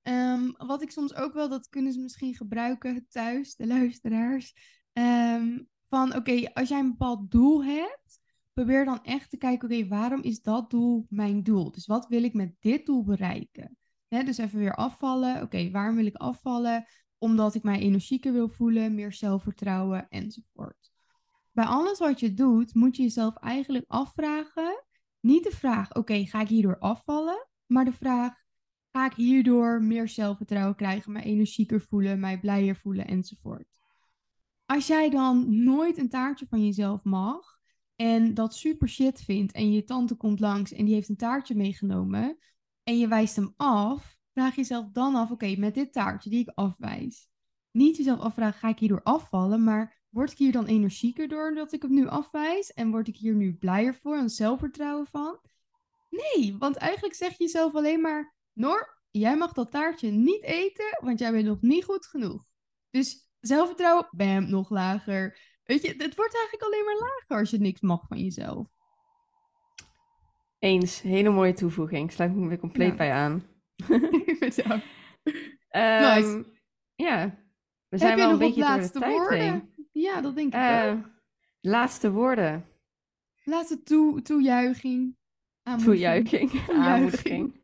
Ehm, 0.03 0.51
wat 0.57 0.83
ik 0.83 0.91
soms 0.91 1.15
ook 1.15 1.33
wel, 1.33 1.49
dat 1.49 1.69
kunnen 1.69 1.93
ze 1.93 2.01
misschien 2.01 2.35
gebruiken 2.35 3.07
thuis, 3.09 3.57
de 3.57 3.67
luisteraars. 3.67 4.55
Ehm, 4.93 5.59
van 5.89 6.15
oké, 6.17 6.53
als 6.53 6.69
jij 6.69 6.79
een 6.79 6.91
bepaald 6.91 7.31
doel 7.31 7.65
hebt, 7.65 8.21
probeer 8.53 8.85
dan 8.85 9.03
echt 9.03 9.31
te 9.31 9.37
kijken, 9.37 9.71
oké, 9.71 9.89
waarom 9.89 10.23
is 10.23 10.43
dat 10.43 10.71
doel 10.71 11.07
mijn 11.09 11.43
doel? 11.43 11.73
Dus 11.73 11.87
wat 11.87 12.07
wil 12.09 12.23
ik 12.23 12.35
met 12.35 12.55
dit 12.61 12.87
doel 12.87 13.05
bereiken? 13.05 13.77
Dus 14.09 14.39
even 14.39 14.59
weer 14.59 14.75
afvallen. 14.75 15.43
Oké, 15.43 15.71
waarom 15.71 15.97
wil 15.97 16.07
ik 16.07 16.17
afvallen? 16.17 16.85
Omdat 17.23 17.55
ik 17.55 17.63
mij 17.63 17.79
energieker 17.79 18.33
wil 18.33 18.49
voelen, 18.49 18.95
meer 18.95 19.13
zelfvertrouwen 19.13 20.09
enzovoort. 20.09 20.93
Bij 21.53 21.65
alles 21.65 21.99
wat 21.99 22.21
je 22.21 22.35
doet, 22.35 22.75
moet 22.75 22.97
je 22.97 23.03
jezelf 23.03 23.37
eigenlijk 23.37 23.85
afvragen 23.89 24.85
niet 25.21 25.45
de 25.45 25.51
vraag, 25.51 25.95
oké, 25.95 26.25
ga 26.27 26.41
ik 26.41 26.49
hierdoor 26.49 26.79
afvallen? 26.79 27.47
Maar 27.67 27.85
de 27.85 27.93
vraag, 27.93 28.35
ga 28.91 29.07
ik 29.07 29.13
hierdoor 29.13 29.83
meer 29.83 30.09
zelfvertrouwen 30.09 30.77
krijgen, 30.77 31.13
mij 31.13 31.23
energieker 31.23 31.81
voelen, 31.81 32.21
mij 32.21 32.41
blijer 32.41 32.77
voelen 32.77 33.07
enzovoort. 33.07 33.81
Als 34.67 34.87
jij 34.87 35.11
dan 35.11 35.65
nooit 35.65 35.99
een 35.99 36.09
taartje 36.09 36.47
van 36.49 36.65
jezelf 36.65 37.05
mag 37.05 37.59
en 37.97 38.35
dat 38.35 38.55
super 38.55 38.89
shit 38.89 39.21
vindt 39.21 39.53
en 39.53 39.73
je 39.73 39.85
tante 39.85 40.15
komt 40.15 40.41
langs 40.41 40.73
en 40.73 40.85
die 40.85 40.95
heeft 40.95 41.09
een 41.09 41.17
taartje 41.17 41.55
meegenomen 41.55 42.39
en 42.83 42.99
je 42.99 43.09
wijst 43.09 43.37
hem 43.37 43.55
af, 43.57 44.21
vraag 44.33 44.55
jezelf 44.57 44.87
dan 44.93 45.15
af, 45.15 45.31
oké, 45.31 45.55
met 45.59 45.75
dit 45.75 45.93
taartje 45.93 46.31
die 46.31 46.41
ik 46.41 46.53
afwijs, 46.55 47.29
niet 47.71 47.97
jezelf 47.97 48.21
afvragen, 48.21 48.59
ga 48.59 48.69
ik 48.69 48.79
hierdoor 48.79 49.03
afvallen, 49.03 49.65
maar 49.65 50.01
word 50.09 50.31
ik 50.33 50.39
hier 50.39 50.53
dan 50.53 50.67
energieker 50.67 51.29
door 51.29 51.55
dat 51.55 51.73
ik 51.73 51.83
hem 51.83 51.95
nu 51.95 52.09
afwijs? 52.09 52.73
En 52.73 52.91
word 52.91 53.09
ik 53.09 53.17
hier 53.17 53.35
nu 53.35 53.55
blijer 53.55 53.95
voor 53.95 54.17
en 54.17 54.31
zelfvertrouwen 54.31 55.07
van? 55.07 55.39
Nee, 56.11 56.57
want 56.59 56.77
eigenlijk 56.77 57.15
zeg 57.15 57.31
je 57.31 57.45
jezelf 57.45 57.75
alleen 57.75 58.01
maar, 58.01 58.35
Noor, 58.53 59.01
jij 59.11 59.37
mag 59.37 59.53
dat 59.53 59.71
taartje 59.71 60.11
niet 60.11 60.43
eten, 60.43 60.99
want 61.01 61.19
jij 61.19 61.33
bent 61.33 61.45
nog 61.45 61.61
niet 61.61 61.85
goed 61.85 62.07
genoeg. 62.07 62.45
Dus 62.91 63.31
zelfvertrouwen, 63.41 64.09
bam, 64.11 64.51
nog 64.51 64.71
lager. 64.71 65.39
Weet 65.65 65.83
je, 65.83 65.89
het 65.89 66.17
wordt 66.17 66.35
eigenlijk 66.37 66.63
alleen 66.63 66.85
maar 66.85 66.95
lager 67.09 67.39
als 67.39 67.51
je 67.51 67.59
niks 67.59 67.81
mag 67.81 68.07
van 68.07 68.19
jezelf. 68.19 68.67
Eens, 70.59 71.01
hele 71.01 71.31
mooie 71.31 71.53
toevoeging. 71.53 72.13
Sluit 72.13 72.35
me 72.35 72.49
weer 72.49 72.59
compleet 72.59 72.89
Ja. 72.91 72.97
bij 72.97 73.13
aan. 73.13 73.43
Bedankt. 74.57 74.85
Ehm, 75.69 76.15
Nice. 76.15 76.45
Ja, 76.95 77.35
we 77.89 77.99
zijn 77.99 78.11
Heb 78.11 78.19
wel 78.19 78.31
een 78.31 78.39
beetje 78.39 78.61
door 78.61 78.71
de 78.71 78.77
laatste 78.77 78.99
tijd 78.99 79.13
woorden? 79.13 79.39
heen. 79.41 79.71
Ja, 79.93 80.21
dat 80.21 80.35
denk 80.35 80.55
ik 80.55 80.61
Eh, 80.61 80.91
ook. 80.93 81.09
laatste 81.61 82.11
woorden. 82.13 82.65
Laatste 83.45 83.83
toe 83.83 84.23
toejuiching. 84.23 85.17
Toejuiching. 85.85 86.51
Aanmoediging. 86.71 87.61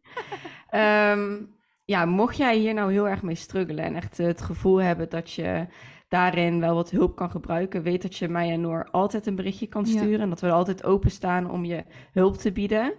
Ehm, 0.71 1.43
ja, 1.85 2.05
mocht 2.05 2.37
jij 2.37 2.57
hier 2.57 2.75
nou 2.75 2.93
heel 2.93 3.09
erg 3.09 3.23
mee 3.23 3.35
struggelen 3.35 3.85
en 3.85 3.95
echt 3.95 4.17
het 4.17 4.41
gevoel 4.43 4.77
hebben 4.77 5.09
dat 5.09 5.33
je 5.33 5.67
daarin 6.09 6.61
wel 6.61 6.75
wat 6.75 6.91
hulp 6.91 7.17
kan 7.17 7.31
gebruiken, 7.31 7.83
weet 7.83 8.03
dat 8.03 8.17
je 8.17 8.29
mij 8.29 8.51
en 8.51 8.61
Noor 8.61 8.89
altijd 8.91 9.27
een 9.27 9.35
berichtje 9.37 9.67
kan 9.67 9.85
Ja. 9.85 9.91
sturen 9.91 10.21
en 10.21 10.29
dat 10.29 10.41
we 10.41 10.51
altijd 10.51 10.85
openstaan 10.85 11.51
om 11.51 11.65
je 11.65 11.85
hulp 12.13 12.37
te 12.37 12.53
bieden. 12.53 12.93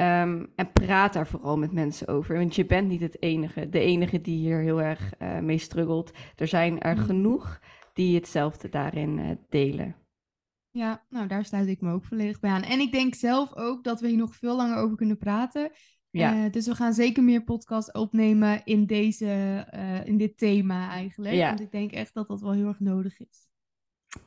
Ehm, 0.00 0.44
en 0.54 0.72
praat 0.72 1.12
daar 1.12 1.26
vooral 1.26 1.58
met 1.58 1.72
mensen 1.72 2.08
over, 2.08 2.36
want 2.36 2.54
je 2.54 2.66
bent 2.66 2.88
niet 2.88 3.00
het 3.00 3.22
enige, 3.22 3.68
de 3.68 3.80
enige 3.80 4.20
die 4.20 4.36
hier 4.38 4.58
heel 4.58 4.82
erg 4.82 5.14
eh, 5.18 5.38
mee 5.38 5.58
struggelt. 5.58 6.12
Er 6.36 6.46
zijn 6.46 6.80
er 6.80 6.96
Mm. 6.96 7.02
genoeg 7.02 7.60
die 7.92 8.14
hetzelfde 8.14 8.68
daarin 8.68 9.18
eh, 9.18 9.30
delen. 9.48 9.96
Ja, 10.70 11.04
nou 11.08 11.26
daar 11.26 11.44
sluit 11.44 11.68
ik 11.68 11.80
me 11.80 11.92
ook 11.92 12.04
volledig 12.04 12.40
bij 12.40 12.50
aan. 12.50 12.62
En 12.62 12.80
ik 12.80 12.92
denk 12.92 13.14
zelf 13.14 13.56
ook 13.56 13.84
dat 13.84 14.00
we 14.00 14.08
hier 14.08 14.16
nog 14.16 14.34
veel 14.34 14.56
langer 14.56 14.76
over 14.76 14.96
kunnen 14.96 15.18
praten. 15.18 15.70
Ja. 16.10 16.44
Eh, 16.44 16.52
dus 16.52 16.66
we 16.66 16.74
gaan 16.74 16.94
zeker 16.94 17.22
meer 17.22 17.44
podcasts 17.44 17.92
opnemen 17.92 18.64
in, 18.64 18.86
deze, 18.86 19.64
in 20.04 20.16
dit 20.16 20.38
thema 20.38 20.90
eigenlijk. 20.90 21.34
Ja. 21.34 21.48
Want 21.48 21.60
ik 21.60 21.70
denk 21.70 21.92
echt 21.92 22.14
dat 22.14 22.28
dat 22.28 22.40
wel 22.40 22.52
heel 22.52 22.66
erg 22.66 22.80
nodig 22.80 23.20
is. 23.20 23.49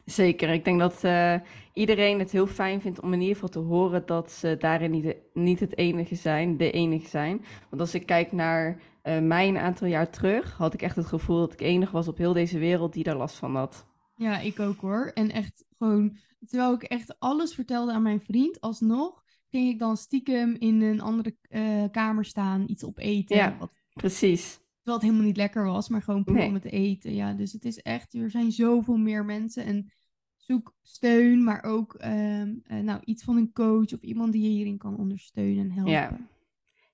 Zeker. 0.05 0.49
Ik 0.49 0.65
denk 0.65 0.79
dat 0.79 1.03
eh, 1.03 1.35
iedereen 1.73 2.19
het 2.19 2.31
heel 2.31 2.47
fijn 2.47 2.81
vindt 2.81 3.01
om 3.01 3.13
in 3.13 3.19
ieder 3.19 3.33
geval 3.33 3.49
te 3.49 3.59
horen 3.59 4.05
dat 4.05 4.31
ze 4.31 4.55
daarin 4.59 4.91
niet, 4.91 5.15
niet 5.33 5.59
het 5.59 5.77
enige 5.77 6.15
zijn, 6.15 6.57
de 6.57 6.71
enige 6.71 7.07
zijn. 7.07 7.45
Want 7.69 7.81
als 7.81 7.93
ik 7.93 8.05
kijk 8.05 8.31
naar 8.31 8.81
eh, 9.01 9.19
mij 9.19 9.47
een 9.47 9.57
aantal 9.57 9.87
jaar 9.87 10.09
terug, 10.09 10.57
had 10.57 10.73
ik 10.73 10.81
echt 10.81 10.95
het 10.95 11.05
gevoel 11.05 11.39
dat 11.39 11.53
ik 11.53 11.61
enig 11.61 11.91
was 11.91 12.07
op 12.07 12.17
heel 12.17 12.33
deze 12.33 12.59
wereld 12.59 12.93
die 12.93 13.03
daar 13.03 13.17
last 13.17 13.35
van 13.35 13.55
had. 13.55 13.85
Ja, 14.15 14.39
ik 14.39 14.59
ook 14.59 14.81
hoor. 14.81 15.11
En 15.13 15.31
echt 15.31 15.65
gewoon, 15.77 16.17
terwijl 16.45 16.73
ik 16.73 16.83
echt 16.83 17.19
alles 17.19 17.53
vertelde 17.53 17.91
aan 17.91 18.01
mijn 18.01 18.21
vriend, 18.21 18.61
alsnog 18.61 19.23
ging 19.49 19.69
ik 19.69 19.79
dan 19.79 19.97
stiekem 19.97 20.55
in 20.59 20.81
een 20.81 21.01
andere 21.01 21.35
eh, 21.49 21.83
kamer 21.91 22.25
staan, 22.25 22.63
iets 22.67 22.83
opeten. 22.83 23.35
Ja. 23.35 23.55
Wat, 23.59 23.81
Precies. 23.93 24.59
Terwijl 24.83 24.95
het 24.97 25.01
helemaal 25.01 25.25
niet 25.25 25.37
lekker 25.37 25.65
was, 25.65 25.89
maar 25.89 26.01
gewoon 26.01 26.23
puur 26.23 26.35
Nee. 26.35 26.47
om 26.47 26.53
het 26.53 26.61
te 26.61 26.69
eten. 26.69 27.13
Ja, 27.15 27.33
dus 27.33 27.51
het 27.53 27.65
is 27.65 27.81
echt, 27.81 28.13
er 28.13 28.29
zijn 28.29 28.51
zoveel 28.51 28.97
meer 28.97 29.25
mensen 29.25 29.65
en 29.65 29.91
zoek 30.37 30.73
steun, 30.81 31.43
maar 31.43 31.63
ook 31.63 31.93
ehm, 31.93 32.53
eh, 32.63 32.79
nou, 32.79 33.01
iets 33.05 33.23
van 33.23 33.37
een 33.37 33.51
coach 33.53 33.93
of 33.93 34.01
iemand 34.01 34.31
die 34.31 34.41
je 34.41 34.49
hierin 34.49 34.77
kan 34.77 34.97
ondersteunen 34.97 35.63
en 35.63 35.71
helpen. 35.71 35.91
Ja. 35.93 36.17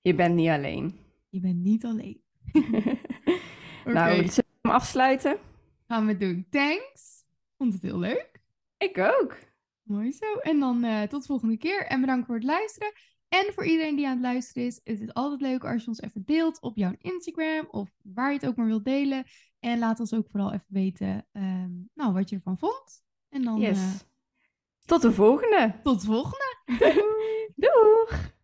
Je 0.01 0.15
bent 0.15 0.35
niet 0.35 0.49
alleen. 0.49 0.95
Je 1.29 1.39
bent 1.39 1.63
niet 1.63 1.85
alleen. 1.85 2.21
Nou, 3.85 4.15
zullen 4.15 4.33
we 4.35 4.43
hem 4.61 4.71
afsluiten? 4.71 5.37
gaan 5.87 6.05
we 6.05 6.17
doen. 6.17 6.45
Thanks. 6.49 7.23
Vond 7.57 7.73
het 7.73 7.81
heel 7.81 7.99
leuk. 7.99 8.41
Ik 8.77 8.97
ook. 8.97 9.37
Mooi 9.83 10.11
zo. 10.11 10.33
En 10.35 10.59
dan 10.59 10.83
eh, 10.83 11.01
tot 11.01 11.21
de 11.21 11.27
volgende 11.27 11.57
keer. 11.57 11.85
En 11.85 12.01
bedankt 12.01 12.25
voor 12.25 12.35
het 12.35 12.43
luisteren. 12.43 12.91
En 13.29 13.51
voor 13.53 13.65
iedereen 13.65 13.95
die 13.95 14.05
aan 14.07 14.13
het 14.13 14.21
luisteren 14.21 14.67
is, 14.67 14.79
is 14.83 14.99
het 14.99 15.13
altijd 15.13 15.41
leuk 15.41 15.63
als 15.65 15.81
je 15.81 15.87
ons 15.87 16.01
even 16.01 16.23
deelt 16.25 16.61
op 16.61 16.77
jouw 16.77 16.93
Instagram 16.97 17.67
of 17.71 17.89
waar 18.03 18.29
je 18.31 18.37
het 18.37 18.47
ook 18.47 18.55
maar 18.55 18.65
wilt 18.65 18.85
delen. 18.85 19.23
En 19.59 19.79
laat 19.79 19.99
ons 19.99 20.13
ook 20.13 20.29
vooral 20.29 20.53
even 20.53 20.65
weten 20.67 21.27
ehm, 21.31 21.71
nou, 21.93 22.13
wat 22.13 22.29
je 22.29 22.35
ervan 22.35 22.57
vond. 22.57 23.03
En 23.29 23.41
dan 23.43 23.59
Yes. 23.59 23.77
eh, 23.77 23.93
Tot 24.85 25.01
de 25.01 25.11
volgende. 25.11 25.79
tot 25.83 25.99
de 26.01 26.05
volgende. 26.05 26.55
Doeg! 27.55 28.37